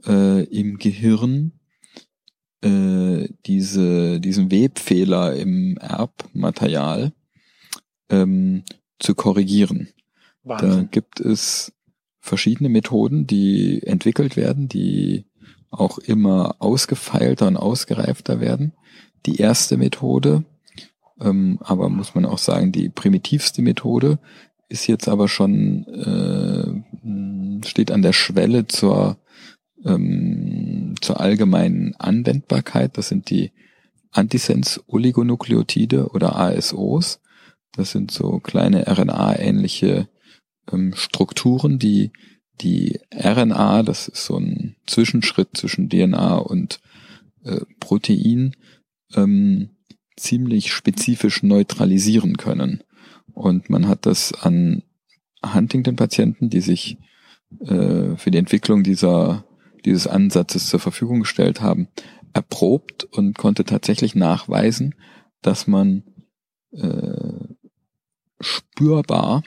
äh, 0.05 0.43
im 0.45 0.77
Gehirn 0.77 1.53
äh, 2.61 3.27
diese, 3.45 4.19
diesen 4.19 4.51
Webfehler 4.51 5.35
im 5.35 5.77
Erbmaterial 5.77 7.13
ähm, 8.09 8.63
zu 8.99 9.15
korrigieren. 9.15 9.89
Wahnsinn. 10.43 10.69
Da 10.69 10.81
gibt 10.83 11.19
es 11.19 11.73
verschiedene 12.19 12.69
Methoden, 12.69 13.27
die 13.27 13.83
entwickelt 13.83 14.37
werden, 14.37 14.69
die 14.69 15.25
auch 15.71 15.97
immer 15.97 16.55
ausgefeilter 16.59 17.47
und 17.47 17.57
ausgereifter 17.57 18.39
werden. 18.39 18.73
Die 19.25 19.37
erste 19.37 19.77
Methode, 19.77 20.45
ähm, 21.19 21.59
aber 21.61 21.89
muss 21.89 22.15
man 22.15 22.25
auch 22.25 22.37
sagen, 22.37 22.71
die 22.71 22.89
primitivste 22.89 23.61
Methode 23.61 24.19
ist 24.69 24.87
jetzt 24.87 25.07
aber 25.07 25.27
schon, 25.27 25.85
äh, 25.87 27.67
steht 27.67 27.91
an 27.91 28.01
der 28.01 28.13
Schwelle 28.13 28.67
zur, 28.67 29.17
ähm, 29.85 30.95
zur 31.01 31.19
allgemeinen 31.19 31.95
Anwendbarkeit. 31.97 32.97
Das 32.97 33.09
sind 33.09 33.29
die 33.29 33.51
Antisens-Oligonukleotide 34.11 36.09
oder 36.09 36.35
ASOs. 36.35 37.19
Das 37.73 37.91
sind 37.91 38.11
so 38.11 38.39
kleine 38.39 38.87
RNA-ähnliche 38.87 40.07
ähm, 40.71 40.93
Strukturen, 40.95 41.79
die 41.79 42.11
die 42.61 42.99
RNA, 43.11 43.83
das 43.83 44.07
ist 44.07 44.25
so 44.25 44.37
ein 44.37 44.75
Zwischenschritt 44.85 45.57
zwischen 45.57 45.89
DNA 45.89 46.35
und 46.35 46.79
äh, 47.43 47.61
Protein, 47.79 48.55
ähm, 49.15 49.69
ziemlich 50.15 50.71
spezifisch 50.71 51.41
neutralisieren 51.41 52.37
können. 52.37 52.83
Und 53.33 53.69
man 53.69 53.87
hat 53.87 54.05
das 54.05 54.33
an 54.33 54.83
Huntington-Patienten, 55.43 56.49
die 56.49 56.61
sich 56.61 56.97
äh, 57.61 58.15
für 58.15 58.31
die 58.31 58.37
Entwicklung 58.37 58.83
dieser, 58.83 59.45
dieses 59.85 60.07
Ansatzes 60.07 60.67
zur 60.67 60.79
Verfügung 60.79 61.21
gestellt 61.21 61.61
haben, 61.61 61.87
erprobt 62.33 63.03
und 63.05 63.37
konnte 63.37 63.63
tatsächlich 63.63 64.15
nachweisen, 64.15 64.95
dass 65.41 65.67
man 65.67 66.03
äh, 66.71 67.47
spürbar 68.39 69.43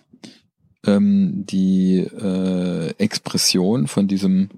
ähm, 0.86 1.44
die 1.46 1.98
äh, 1.98 2.94
Expression 2.98 3.86
von 3.88 4.08
diesem 4.08 4.50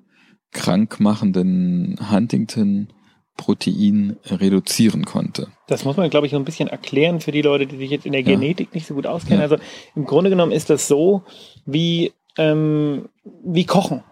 krankmachenden 0.52 1.98
Huntington 2.10 2.88
Protein 3.36 4.16
reduzieren 4.26 5.04
konnte. 5.04 5.48
Das 5.68 5.84
muss 5.84 5.96
man, 5.96 6.10
glaube 6.10 6.26
ich, 6.26 6.32
so 6.32 6.38
ein 6.38 6.44
bisschen 6.44 6.68
erklären 6.68 7.20
für 7.20 7.30
die 7.30 7.42
Leute, 7.42 7.66
die 7.66 7.76
sich 7.76 7.90
jetzt 7.90 8.04
in 8.04 8.12
der 8.12 8.22
ja. 8.22 8.32
Genetik 8.32 8.74
nicht 8.74 8.86
so 8.86 8.94
gut 8.94 9.06
auskennen. 9.06 9.38
Ja. 9.38 9.44
Also 9.44 9.56
im 9.94 10.04
Grunde 10.04 10.28
genommen 10.28 10.52
ist 10.52 10.70
das 10.70 10.88
so 10.88 11.22
wie, 11.64 12.12
ähm, 12.36 13.08
wie 13.44 13.64
Kochen. 13.64 14.02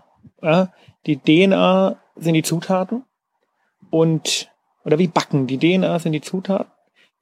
Ja? 0.43 0.73
Die 1.07 1.19
DNA 1.19 2.01
sind 2.17 2.35
die 2.35 2.43
Zutaten 2.43 3.05
und 3.91 4.51
oder 4.85 4.99
wie 4.99 5.09
Backen. 5.09 5.47
Die 5.47 5.59
DNA 5.59 5.99
sind 5.99 6.13
die 6.13 6.21
Zutaten. 6.21 6.71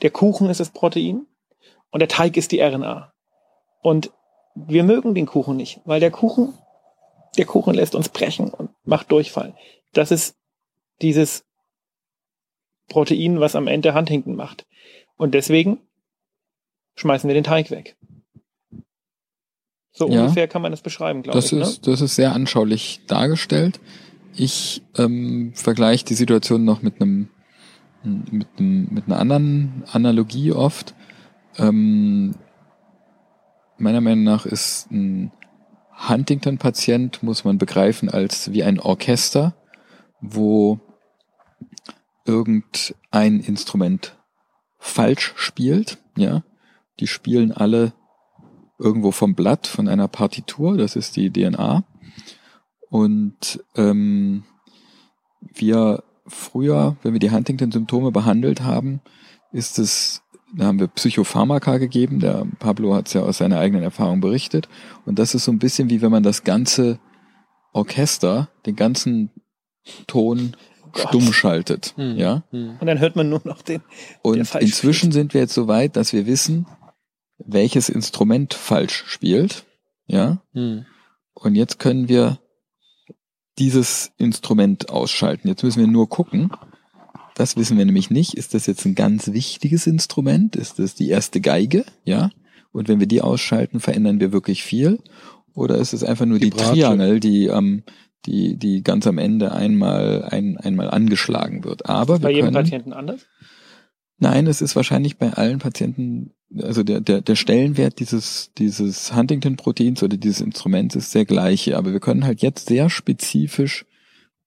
Der 0.03 0.11
Kuchen 0.11 0.50
ist 0.50 0.61
das 0.61 0.71
Protein 0.71 1.26
und 1.91 2.00
der 2.00 2.09
Teig 2.09 2.37
ist 2.37 2.53
die 2.53 2.61
RNA. 2.61 3.12
Und 3.81 4.11
wir 4.55 4.85
mögen 4.85 5.14
den 5.14 5.26
Kuchen 5.26 5.57
nicht, 5.57 5.81
weil 5.85 6.00
der 6.00 6.11
Kuchen, 6.11 6.55
der 7.37 7.45
Kuchen 7.45 7.75
lässt 7.75 7.95
uns 7.95 8.09
brechen 8.09 8.50
und 8.50 8.71
macht 8.85 9.11
Durchfall. 9.11 9.55
Das 9.93 10.11
ist 10.11 10.37
dieses 11.03 11.45
Protein, 12.88 13.41
was 13.41 13.57
am 13.57 13.67
Ende 13.67 13.95
Huntington 13.95 14.35
macht. 14.35 14.67
Und 15.17 15.35
deswegen 15.35 15.81
schmeißen 16.97 17.29
wir 17.29 17.35
den 17.35 17.45
Teig 17.45 17.71
weg. 17.71 17.97
So 19.97 20.09
ja, 20.09 20.23
ungefähr 20.23 20.49
kann 20.49 20.61
man 20.61 20.73
das 20.73 20.83
beschreiben, 20.83 21.23
glaube 21.23 21.39
ich. 21.39 21.53
Ne? 21.53 21.63
Ist, 21.63 21.87
ne? 21.87 21.93
Das 21.93 22.01
ist 22.01 22.17
sehr 22.17 22.33
anschaulich 22.35 23.01
dargestellt. 23.07 23.81
Ich 24.35 24.83
ähm, 24.99 25.53
vergleiche 25.55 26.05
die 26.05 26.15
Situation 26.15 26.65
noch 26.65 26.83
mit 26.83 27.01
einem 27.01 27.29
mit, 28.03 28.49
einem, 28.59 28.89
mit 28.91 29.07
einer 29.07 29.19
anderen 29.19 29.85
Analogie 29.91 30.53
oft. 30.53 30.95
Ähm, 31.57 32.35
meiner 33.79 34.01
Meinung 34.01 34.25
nach 34.25 34.47
ist 34.47 34.91
ein 34.91 35.33
Huntington-Patient, 36.09 37.23
muss 37.23 37.45
man 37.45 37.57
begreifen, 37.57 38.11
als 38.11 38.53
wie 38.53 38.65
ein 38.65 38.81
Orchester, 38.81 39.55
wo 40.21 40.81
irgendein 42.27 43.41
Instrument 43.41 44.17
falsch 44.79 45.33
spielt, 45.37 45.99
ja. 46.17 46.43
Die 47.01 47.07
spielen 47.07 47.53
alle 47.53 47.93
irgendwo 48.85 49.11
vom 49.12 49.35
Blatt, 49.35 49.67
von 49.67 49.88
einer 49.88 50.09
Partitur, 50.09 50.76
das 50.76 50.95
ist 50.95 51.17
die 51.17 51.33
DNA. 51.33 51.85
Und 52.91 53.64
ähm, 53.76 54.45
wir 55.41 56.05
früher, 56.26 56.97
wenn 57.03 57.14
wir 57.14 57.21
die 57.21 57.31
Huntington-Symptome 57.31 58.12
behandelt 58.12 58.62
haben, 58.62 59.00
ist 59.53 59.79
es, 59.79 60.23
da 60.55 60.67
haben 60.67 60.79
wir 60.79 60.88
Psychopharmaka 60.88 61.79
gegeben, 61.79 62.21
der 62.21 62.47
Pablo 62.59 62.95
hat 62.95 63.07
es 63.09 63.14
ja 63.14 63.23
aus 63.23 63.38
seiner 63.38 63.59
eigenen 63.59 63.83
Erfahrung 63.83 64.21
berichtet. 64.21 64.69
Und 65.07 65.19
das 65.19 65.35
ist 65.35 65.45
so 65.45 65.53
ein 65.53 65.59
bisschen 65.59 65.88
wie 65.88 66.03
wenn 66.03 66.11
man 66.11 66.23
das 66.23 66.45
ganze 66.45 66.99
Orchester, 67.73 68.50
den 68.67 68.76
ganzen 68.76 69.31
Ton 70.07 70.57
stumm 70.95 71.33
schaltet. 71.33 71.95
Hm. 71.97 72.17
Ja? 72.17 72.45
Hm. 72.50 72.76
Und 72.81 72.87
dann 72.87 73.00
hört 73.00 73.17
man 73.17 73.31
nur 73.31 73.41
noch 73.45 73.62
den. 73.62 73.83
Und 74.23 74.37
inzwischen 74.37 75.11
spielt. 75.11 75.12
sind 75.14 75.35
wir 75.35 75.41
jetzt 75.41 75.55
so 75.55 75.69
weit, 75.69 75.97
dass 75.97 76.12
wir 76.12 76.26
wissen, 76.26 76.67
welches 77.38 77.88
Instrument 77.88 78.55
falsch 78.55 79.05
spielt. 79.07 79.64
Ja. 80.07 80.43
Hm. 80.53 80.87
Und 81.35 81.55
jetzt 81.55 81.79
können 81.79 82.09
wir 82.09 82.38
dieses 83.59 84.12
Instrument 84.19 84.91
ausschalten. 84.91 85.49
Jetzt 85.49 85.62
müssen 85.62 85.81
wir 85.81 85.87
nur 85.87 86.09
gucken. 86.09 86.50
Das 87.35 87.57
wissen 87.57 87.79
wir 87.79 87.85
nämlich 87.85 88.11
nicht. 88.11 88.35
Ist 88.35 88.55
das 88.55 88.67
jetzt 88.67 88.85
ein 88.85 88.95
ganz 88.95 89.33
wichtiges 89.33 89.87
Instrument? 89.87 90.57
Ist 90.57 90.79
das 90.79 90.95
die 90.95 91.09
erste 91.09 91.41
Geige? 91.41 91.85
Ja. 92.05 92.31
Und 92.73 92.88
wenn 92.88 93.00
wir 93.00 93.07
die 93.07 93.23
ausschalten, 93.23 93.81
verändern 93.81 94.21
wir 94.21 94.33
wirklich 94.33 94.62
viel? 94.62 95.00
Oder 95.55 95.76
ist 95.76 95.93
es 95.93 96.03
einfach 96.03 96.26
nur 96.26 96.38
die, 96.38 96.50
die 96.50 96.57
Triangel, 96.57 97.21
die 97.21 97.47
ähm, 97.47 97.85
die, 98.26 98.57
die 98.57 98.83
ganz 98.83 99.07
am 99.07 99.19
Ende 99.19 99.53
einmal, 99.53 100.25
ein, 100.25 100.57
einmal 100.57 100.91
angeschlagen 100.91 101.64
wird. 101.64 101.88
Aber 101.88 102.19
bei 102.19 102.31
jedem 102.31 102.47
können, 102.47 102.55
Patienten 102.55 102.93
anders? 102.93 103.26
Nein, 104.19 104.47
es 104.47 104.62
ist 104.62 104.76
wahrscheinlich 104.76 105.19
bei 105.19 105.33
allen 105.33 105.59
Patienten, 105.59 106.34
also 106.63 106.83
der, 106.83 107.01
der, 107.01 107.21
der 107.21 107.37
Stellenwert 107.37 107.99
dieses, 107.99 108.53
dieses 108.59 109.15
Huntington-Proteins 109.15 110.03
oder 110.03 110.17
dieses 110.17 110.41
Instruments 110.41 110.95
ist 110.95 111.15
der 111.15 111.25
gleiche. 111.25 111.77
Aber 111.77 111.93
wir 111.93 112.01
können 112.01 112.25
halt 112.25 112.43
jetzt 112.43 112.69
sehr 112.69 112.91
spezifisch, 112.91 113.87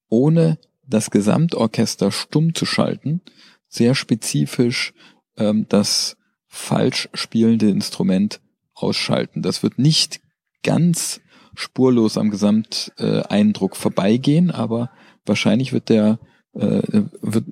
ohne 0.10 0.58
das 0.88 1.12
Gesamtorchester 1.12 2.12
stumm 2.12 2.54
zu 2.54 2.66
schalten, 2.66 3.22
sehr 3.68 3.94
spezifisch 3.96 4.94
ähm, 5.38 5.66
das 5.70 6.16
falsch 6.48 7.10
spielende 7.14 7.70
Instrument 7.70 8.40
ausschalten. 8.74 9.42
Das 9.42 9.64
wird 9.64 9.78
nicht 9.78 10.22
ganz 10.64 11.22
spurlos 11.56 12.18
am 12.18 12.30
Gesamteindruck 12.30 13.76
vorbeigehen, 13.76 14.52
aber 14.52 14.92
wahrscheinlich 15.26 15.74
wird 15.74 15.90
der, 15.90 16.20
äh, 16.54 16.82
wird, 17.22 17.46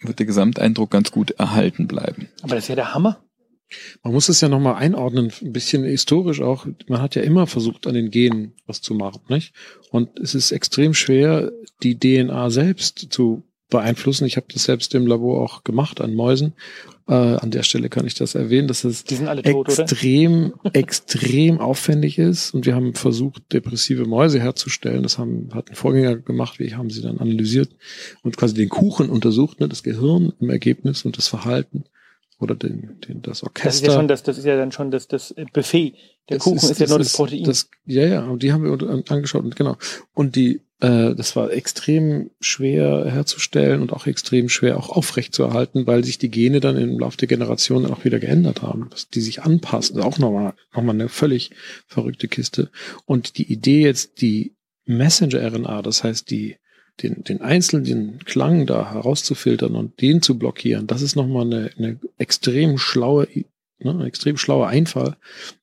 wird 0.00 0.18
der 0.18 0.26
Gesamteindruck 0.26 0.90
ganz 0.90 1.10
gut 1.10 1.32
erhalten 1.32 1.86
bleiben. 1.86 2.28
Aber 2.42 2.54
das 2.54 2.64
ist 2.64 2.68
ja 2.68 2.76
der 2.76 2.94
Hammer. 2.94 3.24
Man 4.02 4.12
muss 4.12 4.28
es 4.28 4.40
ja 4.40 4.48
nochmal 4.48 4.74
einordnen, 4.74 5.32
ein 5.42 5.52
bisschen 5.52 5.84
historisch 5.84 6.40
auch. 6.40 6.66
Man 6.88 7.00
hat 7.00 7.14
ja 7.14 7.22
immer 7.22 7.46
versucht, 7.46 7.86
an 7.86 7.94
den 7.94 8.10
Genen 8.10 8.52
was 8.66 8.80
zu 8.80 8.94
machen, 8.94 9.22
nicht? 9.28 9.54
Und 9.90 10.18
es 10.18 10.34
ist 10.34 10.52
extrem 10.52 10.94
schwer, 10.94 11.52
die 11.82 11.98
DNA 11.98 12.50
selbst 12.50 13.06
zu 13.10 13.44
beeinflussen. 13.70 14.26
Ich 14.26 14.36
habe 14.36 14.46
das 14.52 14.64
selbst 14.64 14.94
im 14.94 15.06
Labor 15.06 15.42
auch 15.42 15.64
gemacht 15.64 16.00
an 16.00 16.14
Mäusen. 16.14 16.52
Äh, 17.08 17.12
an 17.14 17.50
der 17.50 17.64
Stelle 17.64 17.88
kann 17.88 18.06
ich 18.06 18.14
das 18.14 18.34
erwähnen, 18.34 18.68
dass 18.68 18.84
es 18.84 19.04
tot, 19.04 19.68
extrem, 19.68 20.54
extrem 20.72 21.58
aufwendig 21.58 22.18
ist. 22.18 22.54
Und 22.54 22.66
wir 22.66 22.74
haben 22.74 22.94
versucht, 22.94 23.52
depressive 23.52 24.06
Mäuse 24.06 24.40
herzustellen. 24.40 25.02
Das 25.02 25.18
haben, 25.18 25.48
hat 25.52 25.70
ein 25.70 25.74
Vorgänger 25.74 26.16
gemacht. 26.16 26.58
Wir 26.58 26.76
haben 26.76 26.90
sie 26.90 27.02
dann 27.02 27.18
analysiert 27.18 27.70
und 28.22 28.36
quasi 28.36 28.54
den 28.54 28.68
Kuchen 28.68 29.10
untersucht, 29.10 29.60
ne, 29.60 29.68
das 29.68 29.82
Gehirn 29.82 30.32
im 30.40 30.50
Ergebnis 30.50 31.04
und 31.04 31.18
das 31.18 31.28
Verhalten 31.28 31.84
oder 32.40 32.54
den, 32.54 33.00
den, 33.06 33.22
das 33.22 33.42
Orchester. 33.42 33.68
Das 33.68 33.74
ist 33.76 33.86
ja 33.86 33.92
schon 33.92 34.08
das, 34.08 34.22
das 34.22 34.38
ist 34.38 34.44
ja 34.44 34.56
dann 34.56 34.72
schon 34.72 34.90
das, 34.90 35.08
das 35.08 35.34
Buffet. 35.52 35.94
Der 36.28 36.38
das 36.38 36.44
Kuchen 36.44 36.56
ist, 36.56 36.70
ist 36.70 36.80
ja 36.80 36.86
nur 36.86 36.98
das 36.98 37.12
Protein. 37.12 37.44
Das, 37.44 37.68
ja, 37.86 38.06
ja, 38.06 38.24
und 38.24 38.42
die 38.42 38.52
haben 38.52 38.64
wir 38.64 39.04
angeschaut 39.10 39.44
und 39.44 39.56
genau. 39.56 39.76
Und 40.14 40.36
die 40.36 40.62
äh, 40.80 41.14
das 41.14 41.34
war 41.34 41.50
extrem 41.50 42.30
schwer 42.40 43.06
herzustellen 43.06 43.80
und 43.80 43.92
auch 43.92 44.06
extrem 44.06 44.48
schwer 44.48 44.76
auch 44.76 44.90
aufrecht 44.90 45.34
zu 45.34 45.44
erhalten, 45.44 45.86
weil 45.86 46.04
sich 46.04 46.18
die 46.18 46.30
Gene 46.30 46.60
dann 46.60 46.76
im 46.76 46.98
Laufe 46.98 47.16
der 47.16 47.28
Generationen 47.28 47.90
auch 47.90 48.04
wieder 48.04 48.18
geändert 48.18 48.62
haben, 48.62 48.88
dass 48.90 49.08
die 49.08 49.20
sich 49.20 49.42
anpassen. 49.42 49.96
Das 49.96 50.04
ist 50.04 50.12
auch 50.12 50.18
nochmal, 50.18 50.52
nochmal 50.74 50.94
eine 50.94 51.08
völlig 51.08 51.52
verrückte 51.86 52.28
Kiste. 52.28 52.70
Und 53.06 53.38
die 53.38 53.50
Idee 53.50 53.82
jetzt, 53.82 54.20
die 54.20 54.56
Messenger-RNA, 54.84 55.80
das 55.80 56.04
heißt 56.04 56.30
die 56.30 56.56
den, 57.02 57.24
den 57.24 57.40
einzelnen 57.40 58.18
Klang 58.20 58.66
da 58.66 58.92
herauszufiltern 58.92 59.74
und 59.74 60.00
den 60.00 60.22
zu 60.22 60.38
blockieren, 60.38 60.86
das 60.86 61.02
ist 61.02 61.16
nochmal 61.16 61.46
eine, 61.46 61.70
eine 61.76 61.98
extrem 62.18 62.78
schlaue, 62.78 63.26
ne, 63.78 63.90
ein 63.90 64.06
extrem 64.06 64.36
schlauer 64.36 64.68
Einfall, 64.68 65.16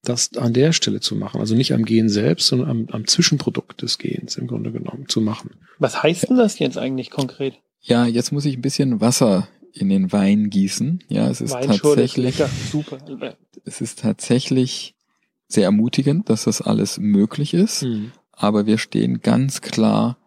das 0.04 0.36
an 0.36 0.54
der 0.54 0.74
Stelle 0.74 1.00
zu 1.00 1.16
machen. 1.16 1.40
Also 1.40 1.56
nicht 1.56 1.74
am 1.74 1.86
Gen 1.86 2.10
selbst, 2.10 2.48
sondern 2.48 2.70
am, 2.70 2.88
am 2.92 3.08
Zwischenprodukt 3.08 3.82
des 3.82 3.98
Gens 3.98 4.38
im 4.38 4.48
Grunde 4.48 4.72
genommen 4.72 5.06
zu 5.08 5.22
machen. 5.22 5.52
Was 5.80 6.04
heißt 6.04 6.30
denn 6.30 6.38
das 6.38 6.60
jetzt 6.60 6.78
eigentlich 6.78 7.10
konkret? 7.10 7.56
Ja, 7.80 8.06
jetzt 8.06 8.32
muss 8.32 8.46
ich 8.46 8.58
ein 8.58 8.62
bisschen 8.62 9.02
Wasser 9.02 9.48
in 9.74 9.90
den 9.90 10.12
Wein 10.12 10.50
gießen. 10.50 11.04
Ja, 11.08 11.30
es 11.30 11.42
ist 11.42 11.54
tatsächlich, 11.54 12.38
lecker, 12.38 12.50
super. 12.72 12.98
es 13.66 13.82
ist 13.82 14.00
tatsächlich 14.00 14.96
sehr 15.48 15.66
ermutigend, 15.66 16.30
dass 16.30 16.44
das 16.44 16.62
alles 16.62 16.98
möglich 16.98 17.54
ist. 17.54 17.84
Mhm. 17.84 18.12
Aber 18.32 18.66
wir 18.66 18.78
stehen 18.78 19.22
ganz 19.22 19.62
klar 19.62 20.18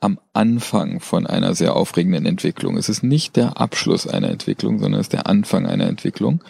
am 0.00 0.18
Anfang 0.32 1.00
von 1.00 1.26
einer 1.26 1.54
sehr 1.54 1.76
aufregenden 1.76 2.24
Entwicklung. 2.26 2.76
Es 2.76 2.88
ist 2.88 3.02
nicht 3.02 3.36
der 3.36 3.60
Abschluss 3.60 4.06
einer 4.06 4.30
Entwicklung, 4.30 4.78
sondern 4.78 5.00
es 5.00 5.06
ist 5.06 5.12
der 5.12 5.26
Anfang 5.26 5.66
einer 5.66 5.86
Entwicklung. 5.86 6.42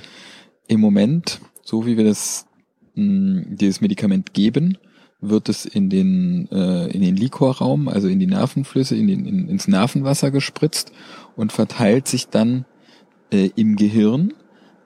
Im 0.69 0.81
Moment, 0.81 1.41
so 1.65 1.85
wie 1.85 1.97
wir 1.97 2.05
das, 2.05 2.47
mh, 2.95 3.57
dieses 3.57 3.81
Medikament 3.81 4.35
geben, 4.35 4.79
wird 5.21 5.49
es 5.49 5.67
in 5.67 5.91
den, 5.91 6.49
äh, 6.51 6.87
in 6.87 7.03
den 7.03 7.17
Liquorraum, 7.17 7.89
also 7.89 8.09
in 8.09 8.21
die 8.21 8.27
Nervenflüsse, 8.27 8.97
in 8.97 9.09
den, 9.09 9.27
in, 9.27 9.49
ins 9.49 9.69
Nervenwasser 9.69 10.31
gespritzt 10.31 10.93
und 11.37 11.53
verteilt 11.53 12.09
sich 12.09 12.29
dann 12.29 12.65
äh, 13.33 13.51
im 13.57 13.77
Gehirn. 13.77 14.33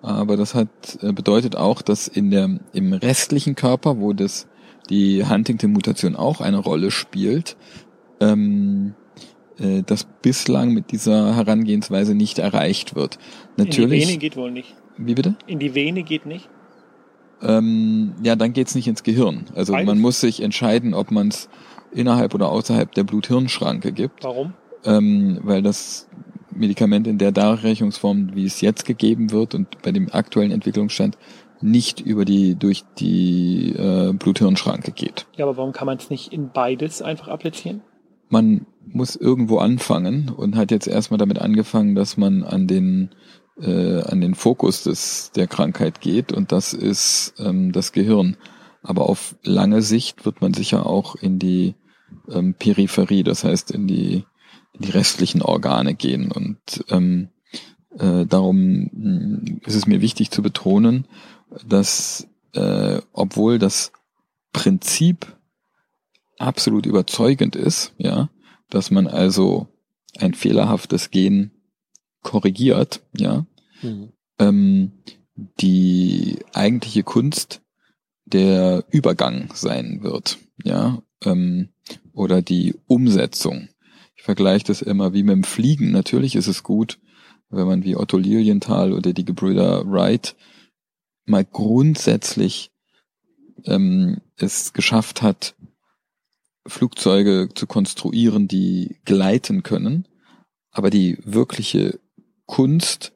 Aber 0.02 0.36
das 0.36 0.54
hat 0.54 0.98
äh, 1.02 1.12
bedeutet 1.12 1.54
auch, 1.56 1.82
dass 1.82 2.08
in 2.08 2.30
der 2.30 2.58
im 2.72 2.92
restlichen 2.92 3.54
Körper, 3.54 4.00
wo 4.00 4.12
das 4.12 4.46
die 4.90 5.24
Huntington-Mutation 5.24 6.16
auch 6.16 6.40
eine 6.40 6.58
Rolle 6.58 6.90
spielt, 6.90 7.56
ähm, 8.20 8.94
äh, 9.58 9.82
das 9.84 10.06
bislang 10.22 10.72
mit 10.72 10.90
dieser 10.92 11.36
Herangehensweise 11.36 12.14
nicht 12.14 12.38
erreicht 12.38 12.94
wird. 12.94 13.18
In 13.56 13.66
die 13.66 13.76
Vene 13.76 13.88
Natürlich. 13.88 14.18
geht 14.18 14.36
wohl 14.36 14.50
nicht. 14.50 14.74
Wie 14.96 15.14
bitte? 15.14 15.36
In 15.46 15.58
die 15.58 15.74
Vene 15.74 16.02
geht 16.02 16.26
nicht. 16.26 16.48
Ähm, 17.42 18.14
ja, 18.22 18.36
dann 18.36 18.52
geht's 18.52 18.74
nicht 18.74 18.88
ins 18.88 19.02
Gehirn. 19.02 19.46
Also 19.54 19.72
Beides? 19.72 19.86
man 19.86 19.98
muss 19.98 20.20
sich 20.20 20.42
entscheiden, 20.42 20.94
ob 20.94 21.10
man 21.10 21.28
es 21.28 21.48
innerhalb 21.92 22.34
oder 22.34 22.48
außerhalb 22.48 22.92
der 22.92 23.04
Blut-Hirn-Schranke 23.04 23.92
gibt, 23.92 24.24
Warum? 24.24 24.54
ähm, 24.84 25.40
weil 25.42 25.62
das 25.62 26.08
Medikament 26.50 27.06
in 27.06 27.18
der 27.18 27.32
Darreichungsform, 27.32 28.34
wie 28.34 28.44
es 28.46 28.60
jetzt 28.60 28.84
gegeben 28.84 29.30
wird 29.30 29.54
und 29.54 29.82
bei 29.82 29.92
dem 29.92 30.12
aktuellen 30.12 30.52
Entwicklungsstand 30.52 31.18
nicht 31.60 32.00
über 32.00 32.24
die 32.24 32.54
durch 32.56 32.84
die 32.98 33.74
äh, 33.76 34.12
Blut-Hirn-Schranke 34.12 34.92
geht. 34.92 35.26
Ja, 35.36 35.44
aber 35.46 35.56
warum 35.56 35.72
kann 35.72 35.86
man 35.86 35.98
es 35.98 36.10
nicht 36.10 36.32
in 36.32 36.50
beides 36.50 37.02
einfach 37.02 37.28
applizieren? 37.28 37.82
Man 38.34 38.66
muss 38.84 39.14
irgendwo 39.14 39.58
anfangen 39.58 40.28
und 40.28 40.56
hat 40.56 40.72
jetzt 40.72 40.88
erstmal 40.88 41.18
damit 41.18 41.38
angefangen, 41.38 41.94
dass 41.94 42.16
man 42.16 42.42
an 42.42 42.66
den 42.66 43.10
äh, 43.60 44.00
an 44.00 44.20
den 44.20 44.34
Fokus 44.34 44.82
des 44.82 45.30
der 45.36 45.46
Krankheit 45.46 46.00
geht 46.00 46.32
und 46.32 46.50
das 46.50 46.72
ist 46.72 47.34
ähm, 47.38 47.70
das 47.70 47.92
Gehirn. 47.92 48.36
Aber 48.82 49.08
auf 49.08 49.36
lange 49.44 49.82
Sicht 49.82 50.24
wird 50.26 50.40
man 50.40 50.52
sicher 50.52 50.84
auch 50.84 51.14
in 51.14 51.38
die 51.38 51.76
ähm, 52.28 52.54
Peripherie, 52.54 53.22
das 53.22 53.44
heißt 53.44 53.70
in 53.70 53.86
die 53.86 54.24
in 54.72 54.80
die 54.80 54.90
restlichen 54.90 55.40
Organe 55.40 55.94
gehen 55.94 56.32
und 56.32 56.58
ähm, 56.88 57.28
äh, 57.96 58.26
darum 58.26 58.90
mh, 58.92 59.60
ist 59.64 59.76
es 59.76 59.86
mir 59.86 60.00
wichtig 60.00 60.32
zu 60.32 60.42
betonen, 60.42 61.06
dass 61.64 62.26
äh, 62.54 63.00
obwohl 63.12 63.60
das 63.60 63.92
Prinzip 64.52 65.36
absolut 66.44 66.86
überzeugend 66.86 67.56
ist, 67.56 67.92
ja, 67.98 68.30
dass 68.70 68.90
man 68.90 69.06
also 69.06 69.68
ein 70.18 70.34
fehlerhaftes 70.34 71.10
Gen 71.10 71.50
korrigiert, 72.22 73.02
ja, 73.16 73.46
Mhm. 73.82 74.12
ähm, 74.38 74.92
die 75.60 76.38
eigentliche 76.52 77.02
Kunst 77.02 77.60
der 78.24 78.84
Übergang 78.90 79.50
sein 79.54 80.02
wird, 80.02 80.38
ja, 80.62 81.02
ähm, 81.24 81.68
oder 82.12 82.40
die 82.40 82.74
Umsetzung. 82.86 83.68
Ich 84.16 84.22
vergleiche 84.22 84.64
das 84.66 84.80
immer 84.80 85.12
wie 85.12 85.22
mit 85.22 85.34
dem 85.34 85.44
Fliegen. 85.44 85.90
Natürlich 85.90 86.36
ist 86.36 86.46
es 86.46 86.62
gut, 86.62 86.98
wenn 87.50 87.66
man 87.66 87.84
wie 87.84 87.96
Otto 87.96 88.16
Lilienthal 88.16 88.92
oder 88.92 89.12
die 89.12 89.24
Gebrüder 89.24 89.84
Wright 89.90 90.34
mal 91.26 91.44
grundsätzlich 91.44 92.70
ähm, 93.64 94.20
es 94.36 94.72
geschafft 94.72 95.20
hat, 95.22 95.54
Flugzeuge 96.66 97.48
zu 97.54 97.66
konstruieren, 97.66 98.48
die 98.48 98.96
gleiten 99.04 99.62
können. 99.62 100.06
Aber 100.70 100.90
die 100.90 101.18
wirkliche 101.24 102.00
Kunst 102.46 103.12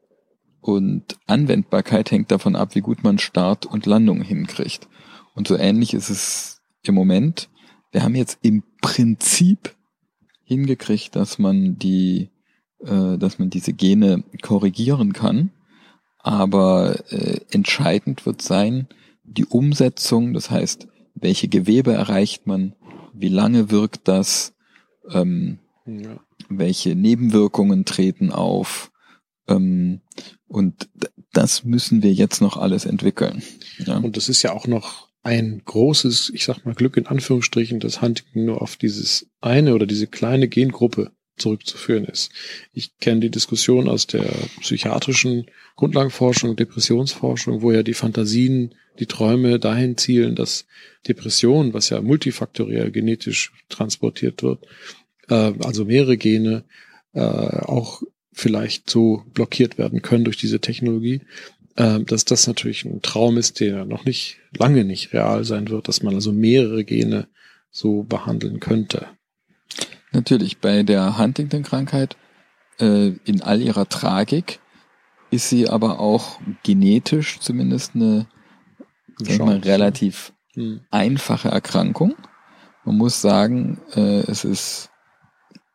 und 0.61 1.17
Anwendbarkeit 1.27 2.11
hängt 2.11 2.31
davon 2.31 2.57
ab, 2.57 2.75
wie 2.75 2.81
gut 2.81 3.03
man 3.03 3.19
Start 3.19 3.67
und 3.67 3.87
Landung 3.87 4.23
hinkriegt. 4.23 4.89
Und 5.35 5.49
so 5.49 5.57
ähnlich 5.57 5.95
ist 5.95 6.11
es 6.11 6.61
im 6.83 6.95
Moment. 6.95 7.49
Wir 7.93 8.03
haben 8.03 8.15
jetzt 8.15 8.39
im 8.43 8.63
Prinzip 8.83 9.75
hingekriegt, 10.45 11.17
dass 11.17 11.39
man 11.39 11.79
die, 11.79 12.31
äh, 12.81 13.19
dass 13.19 13.39
man 13.39 13.51
diese 13.51 13.73
Gene 13.73 14.25
korrigieren 14.43 15.13
kann. 15.13 15.51
Aber 16.19 17.11
äh, 17.11 17.41
entscheidend 17.51 18.27
wird 18.27 18.43
sein, 18.43 18.89
die 19.25 19.47
Umsetzung, 19.47 20.35
das 20.35 20.51
heißt, 20.51 20.89
welche 21.15 21.49
Gewebe 21.49 21.93
erreicht 21.93 22.47
man, 22.47 22.75
wie 23.21 23.29
lange 23.29 23.71
wirkt 23.71 24.09
das, 24.09 24.55
ähm, 25.11 25.59
Ja. 25.87 26.21
welche 26.49 26.95
Nebenwirkungen 26.95 27.85
treten 27.85 28.31
auf. 28.33 28.91
Ähm, 29.49 30.01
und 30.47 30.89
das 31.33 31.65
müssen 31.65 32.03
wir 32.03 32.13
jetzt 32.13 32.41
noch 32.41 32.57
alles 32.57 32.85
entwickeln. 32.85 33.43
Ja. 33.79 33.99
Und 33.99 34.17
das 34.17 34.29
ist 34.29 34.43
ja 34.43 34.53
auch 34.53 34.67
noch 34.67 35.09
ein 35.23 35.63
großes, 35.65 36.31
ich 36.35 36.45
sag 36.45 36.65
mal 36.65 36.75
Glück 36.75 36.97
in 36.97 37.07
Anführungsstrichen, 37.07 37.81
dass 37.81 38.01
Huntington 38.01 38.45
nur 38.45 38.63
auf 38.63 38.77
dieses 38.77 39.29
eine 39.41 39.75
oder 39.75 39.87
diese 39.87 40.07
kleine 40.07 40.49
Gengruppe 40.49 41.13
zurückzuführen 41.39 42.05
ist. 42.05 42.31
Ich 42.73 42.99
kenne 42.99 43.21
die 43.21 43.31
Diskussion 43.31 43.89
aus 43.89 44.07
der 44.07 44.29
psychiatrischen 44.61 45.47
Grundlagenforschung, 45.77 46.57
Depressionsforschung, 46.57 47.63
wo 47.63 47.73
ja 47.73 47.83
die 47.83 47.95
Fantasien, 47.95 48.75
die 48.99 49.07
Träume 49.07 49.59
dahin 49.59 49.97
zielen, 49.97 50.35
dass 50.35 50.67
Depression, 51.07 51.73
was 51.73 51.89
ja 51.91 52.01
multifaktoriell 52.01 52.91
genetisch 52.91 53.53
transportiert 53.69 54.43
wird, 54.43 54.67
äh, 55.29 55.53
also 55.61 55.85
mehrere 55.85 56.17
Gene, 56.17 56.65
äh, 57.13 57.21
auch 57.21 58.03
vielleicht 58.33 58.91
so 58.91 59.25
blockiert 59.35 59.79
werden 59.79 60.03
können 60.03 60.25
durch 60.25 60.37
diese 60.37 60.61
Technologie, 60.61 61.23
äh, 61.77 62.01
dass 62.01 62.25
das 62.25 62.47
natürlich 62.47 62.85
ein 62.85 63.03
Traum 63.03 63.37
ist, 63.37 63.61
der 63.61 63.85
noch 63.85 64.05
nicht 64.05 64.39
lange 64.57 64.85
nicht 64.85 65.13
real 65.13 65.45
sein 65.45 65.69
wird, 65.69 65.89
dass 65.89 66.03
man 66.03 66.15
also 66.15 66.33
mehrere 66.33 66.85
Gene 66.85 67.29
so 67.71 68.03
behandeln 68.03 68.61
könnte. 68.61 69.07
Natürlich, 70.13 70.59
bei 70.59 70.83
der 70.83 71.19
Huntington-Krankheit 71.19 72.17
äh, 72.79 73.09
in 73.25 73.43
all 73.43 73.61
ihrer 73.61 73.89
Tragik 73.89 74.61
ist 75.31 75.51
sie 75.51 75.69
aber 75.69 76.01
auch 76.01 76.41
genetisch 76.63 77.39
zumindest 77.41 77.95
eine 77.95 78.27
mal, 79.39 79.59
relativ 79.59 80.33
Hm. 80.59 80.81
einfache 80.91 81.49
Erkrankung. 81.51 82.17
Man 82.85 82.97
muss 82.97 83.21
sagen, 83.21 83.79
äh, 83.95 84.21
es 84.29 84.45
ist 84.45 84.91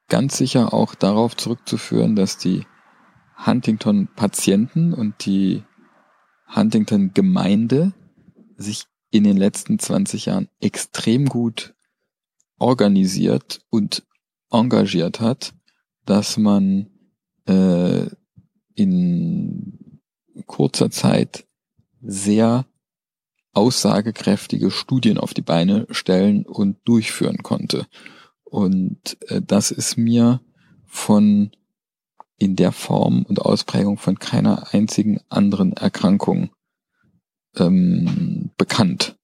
ganz 0.09 0.37
sicher 0.37 0.73
auch 0.73 0.93
darauf 0.93 1.37
zurückzuführen, 1.37 2.17
dass 2.17 2.37
die 2.37 2.65
Huntington-Patienten 3.45 4.93
und 4.93 5.25
die 5.25 5.63
Huntington-Gemeinde 6.53 7.93
sich 8.57 8.85
in 9.09 9.23
den 9.23 9.37
letzten 9.37 9.79
20 9.79 10.25
Jahren 10.25 10.49
extrem 10.59 11.29
gut 11.29 11.73
organisiert 12.59 13.61
und 13.69 14.03
engagiert 14.53 15.19
hat, 15.19 15.53
dass 16.05 16.37
man 16.37 16.87
äh, 17.45 18.05
in 18.75 19.99
kurzer 20.45 20.89
Zeit 20.89 21.45
sehr 22.01 22.65
aussagekräftige 23.53 24.71
Studien 24.71 25.17
auf 25.17 25.33
die 25.33 25.41
Beine 25.41 25.85
stellen 25.91 26.45
und 26.45 26.77
durchführen 26.85 27.43
konnte. 27.43 27.87
Und 28.43 29.17
äh, 29.29 29.41
das 29.41 29.71
ist 29.71 29.97
mir 29.97 30.41
von 30.85 31.51
in 32.37 32.55
der 32.55 32.71
Form 32.71 33.23
und 33.23 33.39
Ausprägung 33.41 33.97
von 33.97 34.19
keiner 34.19 34.73
einzigen 34.73 35.19
anderen 35.29 35.73
Erkrankung 35.73 36.49
ähm, 37.55 38.51
bekannt. 38.57 39.15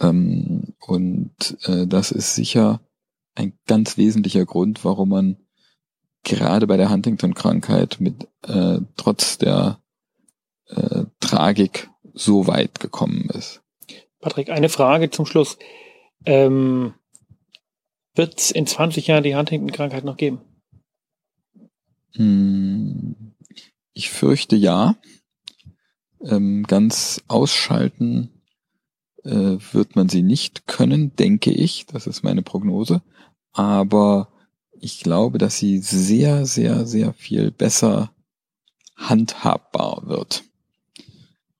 Ähm, 0.00 0.74
und 0.80 1.58
äh, 1.64 1.86
das 1.86 2.12
ist 2.12 2.34
sicher 2.34 2.80
ein 3.34 3.58
ganz 3.66 3.96
wesentlicher 3.96 4.44
Grund, 4.44 4.84
warum 4.84 5.10
man 5.10 5.36
gerade 6.24 6.66
bei 6.66 6.76
der 6.76 6.90
Huntington-Krankheit 6.90 7.98
mit 8.00 8.28
äh, 8.46 8.78
trotz 8.96 9.38
der 9.38 9.80
äh, 10.66 11.04
Tragik 11.20 11.90
so 12.12 12.46
weit 12.46 12.80
gekommen 12.80 13.30
ist. 13.30 13.62
Patrick, 14.20 14.50
eine 14.50 14.68
Frage 14.68 15.10
zum 15.10 15.26
Schluss. 15.26 15.58
Ähm, 16.26 16.94
wird 18.14 18.38
es 18.38 18.50
in 18.50 18.66
20 18.66 19.06
Jahren 19.06 19.22
die 19.22 19.34
Huntington-Krankheit 19.34 20.04
noch 20.04 20.16
geben? 20.16 20.40
Hm, 22.14 23.34
Ich 23.92 24.10
fürchte 24.10 24.56
ja. 24.56 24.96
Ähm, 26.22 26.64
ganz 26.64 27.22
ausschalten 27.28 28.39
äh, 29.24 29.58
wird 29.72 29.96
man 29.96 30.08
sie 30.08 30.22
nicht 30.22 30.66
können, 30.66 31.14
denke 31.16 31.50
ich. 31.50 31.86
Das 31.86 32.06
ist 32.06 32.22
meine 32.22 32.42
Prognose. 32.42 33.02
Aber 33.52 34.28
ich 34.72 35.00
glaube, 35.00 35.38
dass 35.38 35.58
sie 35.58 35.78
sehr, 35.78 36.46
sehr, 36.46 36.86
sehr 36.86 37.12
viel 37.12 37.50
besser 37.50 38.12
handhabbar 38.96 40.02
wird. 40.06 40.44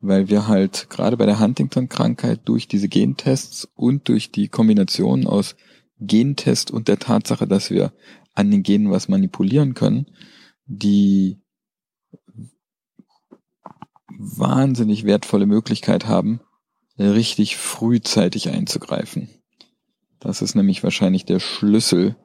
Weil 0.00 0.28
wir 0.28 0.48
halt 0.48 0.88
gerade 0.88 1.16
bei 1.16 1.26
der 1.26 1.40
Huntington-Krankheit 1.40 2.40
durch 2.46 2.68
diese 2.68 2.88
Gentests 2.88 3.68
und 3.74 4.08
durch 4.08 4.32
die 4.32 4.48
Kombination 4.48 5.26
aus 5.26 5.56
Gentest 5.98 6.70
und 6.70 6.88
der 6.88 6.98
Tatsache, 6.98 7.46
dass 7.46 7.70
wir 7.70 7.92
an 8.34 8.50
den 8.50 8.62
Genen 8.62 8.90
was 8.90 9.08
manipulieren 9.08 9.74
können, 9.74 10.06
die 10.64 11.42
wahnsinnig 14.18 15.04
wertvolle 15.04 15.46
Möglichkeit 15.46 16.06
haben, 16.06 16.40
richtig 17.08 17.56
frühzeitig 17.56 18.50
einzugreifen. 18.50 19.28
Das 20.18 20.42
ist 20.42 20.54
nämlich 20.54 20.82
wahrscheinlich 20.82 21.24
der 21.24 21.40
Schlüssel 21.40 22.16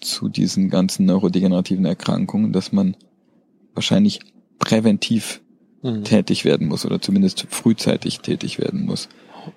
zu 0.00 0.28
diesen 0.28 0.68
ganzen 0.68 1.06
neurodegenerativen 1.06 1.84
Erkrankungen, 1.84 2.52
dass 2.52 2.72
man 2.72 2.96
wahrscheinlich 3.74 4.20
präventiv 4.58 5.40
Mhm. 5.82 6.04
tätig 6.04 6.44
werden 6.44 6.68
muss 6.68 6.86
oder 6.86 7.00
zumindest 7.00 7.46
frühzeitig 7.50 8.20
tätig 8.20 8.58
werden 8.58 8.84
muss. 8.86 9.08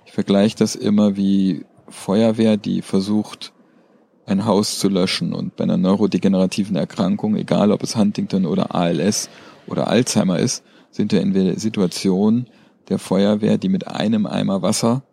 Ich 0.06 0.12
vergleiche 0.12 0.58
das 0.58 0.76
immer 0.76 1.16
wie 1.16 1.66
Feuerwehr, 1.88 2.58
die 2.58 2.82
versucht, 2.82 3.54
ein 4.26 4.46
Haus 4.46 4.80
zu 4.80 4.90
löschen 4.90 5.34
und 5.34 5.56
bei 5.56 5.66
einer 5.66 5.78
neurodegenerativen 5.78 6.76
Erkrankung, 6.76 7.36
egal 7.36 7.72
ob 7.72 7.84
es 7.84 7.96
Huntington 7.96 8.48
oder 8.48 8.74
ALS 8.74 9.30
oder 9.68 9.88
Alzheimer 9.88 10.40
ist, 10.40 10.64
sind 10.90 11.12
wir 11.12 11.22
in 11.22 11.34
der 11.34 11.60
Situation 11.60 12.48
der 12.90 13.00
Feuerwehr, 13.00 13.58
die 13.58 13.70
mit 13.70 13.88
einem 13.88 14.26
Eimer 14.26 14.62
Wasser 14.62 15.04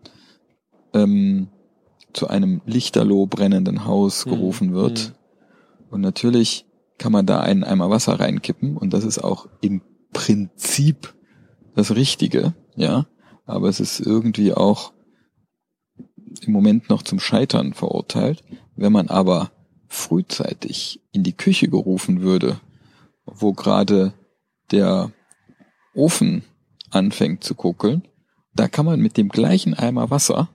ähm, 0.95 1.49
zu 2.13 2.29
einem 2.29 2.61
lichterloh 2.67 3.27
brennenden 3.27 3.87
Haus 3.87 4.27
Mhm. 4.27 4.31
gerufen 4.31 4.75
wird. 4.75 5.15
Und 5.91 6.01
natürlich 6.01 6.67
kann 6.99 7.13
man 7.13 7.27
da 7.27 7.41
einen 7.41 7.65
Eimer 7.65 7.91
Wasser 7.91 8.21
reinkippen 8.21 8.77
und 8.77 8.93
das 8.93 9.05
ist 9.05 9.19
auch 9.19 9.49
im 9.61 9.81
Prinzip 10.13 11.15
das 11.75 11.95
Richtige, 11.95 12.55
ja. 12.77 13.07
Aber 13.47 13.69
es 13.69 13.81
ist 13.81 14.01
irgendwie 14.01 14.53
auch 14.53 14.93
im 16.43 16.53
Moment 16.53 16.89
noch 16.91 17.03
zum 17.03 17.19
Scheitern 17.19 17.73
verurteilt. 17.73 18.43
Wenn 18.77 18.93
man 18.93 19.09
aber 19.09 19.51
frühzeitig 19.89 21.01
in 21.13 21.23
die 21.23 21.37
Küche 21.37 21.69
gerufen 21.69 22.21
würde, 22.23 22.61
wo 23.27 23.53
gerade 23.53 24.15
der 24.71 25.13
Ofen 25.95 26.45
anfängt 26.93 27.43
zu 27.45 27.55
kuckeln, 27.55 28.07
da 28.55 28.69
kann 28.69 28.87
man 28.87 29.01
mit 29.01 29.17
dem 29.17 29.29
gleichen 29.29 29.75
Eimer 29.75 30.11
Wasser, 30.11 30.49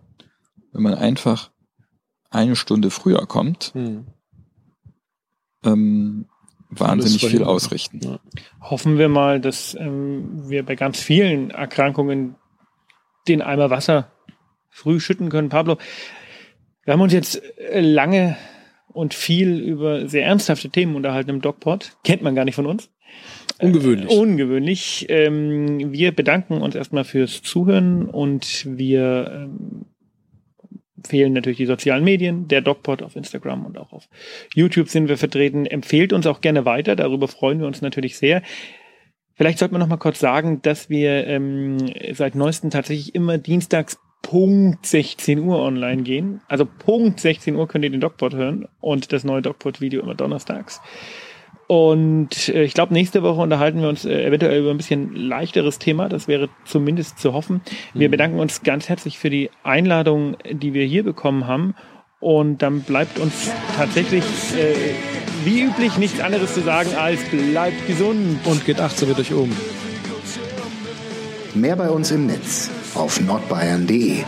wenn 0.71 0.83
man 0.83 0.93
einfach 0.93 1.51
eine 2.29 2.55
Stunde 2.55 2.89
früher 2.91 3.25
kommt, 3.25 3.73
Mhm. 3.75 4.05
ähm, 5.65 6.25
wahnsinnig 6.69 7.25
viel 7.25 7.43
ausrichten. 7.43 7.99
Ja. 8.03 8.19
Hoffen 8.61 8.97
wir 8.97 9.09
mal, 9.09 9.39
dass 9.39 9.75
ähm, 9.79 10.49
wir 10.49 10.65
bei 10.65 10.75
ganz 10.75 10.99
vielen 10.99 11.49
Erkrankungen 11.51 12.35
den 13.27 13.41
Eimer 13.41 13.69
Wasser 13.69 14.11
früh 14.69 14.99
schütten 14.99 15.29
können. 15.29 15.49
Pablo, 15.49 15.77
wir 16.83 16.93
haben 16.93 17.01
uns 17.01 17.13
jetzt 17.13 17.41
lange 17.71 18.37
und 18.87 19.13
viel 19.13 19.59
über 19.59 20.07
sehr 20.07 20.25
ernsthafte 20.25 20.69
Themen 20.69 20.95
unterhalten 20.95 21.29
im 21.29 21.41
DocPod. 21.41 21.97
Kennt 22.03 22.21
man 22.21 22.35
gar 22.35 22.45
nicht 22.45 22.55
von 22.55 22.65
uns. 22.65 22.89
Ungewöhnlich. 23.59 24.11
Äh, 24.11 24.19
ungewöhnlich. 24.19 25.05
Ähm, 25.09 25.91
wir 25.91 26.11
bedanken 26.11 26.61
uns 26.61 26.75
erstmal 26.75 27.03
fürs 27.03 27.41
Zuhören 27.41 28.05
und 28.09 28.65
wir 28.77 29.49
ähm, 29.49 29.85
empfehlen 30.97 31.33
natürlich 31.33 31.57
die 31.57 31.65
sozialen 31.65 32.03
Medien, 32.03 32.47
der 32.47 32.61
DocPod 32.61 33.01
auf 33.01 33.15
Instagram 33.15 33.65
und 33.65 33.77
auch 33.77 33.93
auf 33.93 34.09
YouTube 34.53 34.89
sind 34.89 35.07
wir 35.07 35.17
vertreten. 35.17 35.65
Empfehlt 35.65 36.13
uns 36.13 36.27
auch 36.27 36.41
gerne 36.41 36.65
weiter, 36.65 36.95
darüber 36.95 37.27
freuen 37.27 37.59
wir 37.59 37.67
uns 37.67 37.81
natürlich 37.81 38.17
sehr. 38.17 38.41
Vielleicht 39.35 39.59
sollte 39.59 39.73
man 39.73 39.81
noch 39.81 39.87
mal 39.87 39.97
kurz 39.97 40.19
sagen, 40.19 40.61
dass 40.63 40.89
wir 40.89 41.27
ähm, 41.27 41.77
seit 42.13 42.35
neuestem 42.35 42.71
tatsächlich 42.71 43.13
immer 43.13 43.37
dienstags 43.37 43.99
Punkt 44.23 44.85
16 44.85 45.39
Uhr 45.39 45.59
online 45.59 46.01
gehen. 46.01 46.41
Also 46.47 46.65
Punkt 46.65 47.19
16 47.19 47.55
Uhr 47.55 47.67
könnt 47.67 47.85
ihr 47.85 47.91
den 47.91 48.01
DocPod 48.01 48.33
hören 48.33 48.67
und 48.81 49.13
das 49.13 49.23
neue 49.23 49.41
DocPod-Video 49.41 50.01
immer 50.01 50.15
donnerstags. 50.15 50.81
Und 51.67 52.49
äh, 52.49 52.63
ich 52.63 52.73
glaube, 52.73 52.93
nächste 52.93 53.23
Woche 53.23 53.41
unterhalten 53.41 53.81
wir 53.81 53.89
uns 53.89 54.05
äh, 54.05 54.25
eventuell 54.25 54.61
über 54.61 54.71
ein 54.71 54.77
bisschen 54.77 55.13
leichteres 55.15 55.79
Thema. 55.79 56.07
Das 56.09 56.27
wäre 56.27 56.49
zumindest 56.65 57.19
zu 57.19 57.33
hoffen. 57.33 57.61
Wir 57.93 58.09
bedanken 58.09 58.39
uns 58.39 58.63
ganz 58.63 58.87
herzlich 58.87 59.17
für 59.17 59.29
die 59.29 59.49
Einladung, 59.63 60.37
die 60.49 60.73
wir 60.73 60.85
hier 60.85 61.03
bekommen 61.03 61.47
haben. 61.47 61.75
Und 62.19 62.61
dann 62.61 62.81
bleibt 62.81 63.19
uns 63.19 63.51
tatsächlich, 63.75 64.23
äh, 64.57 64.73
wie 65.45 65.61
üblich, 65.61 65.97
nichts 65.97 66.19
anderes 66.19 66.53
zu 66.53 66.61
sagen 66.61 66.89
als 66.95 67.19
bleibt 67.29 67.85
gesund. 67.87 68.39
Und 68.45 68.65
geht 68.65 68.79
achtsam 68.79 69.09
mit 69.09 69.19
euch 69.19 69.33
um. 69.33 69.51
Mehr 71.53 71.75
bei 71.75 71.89
uns 71.89 72.11
im 72.11 72.27
Netz 72.27 72.69
auf 72.95 73.19
nordbayern.de. 73.21 74.23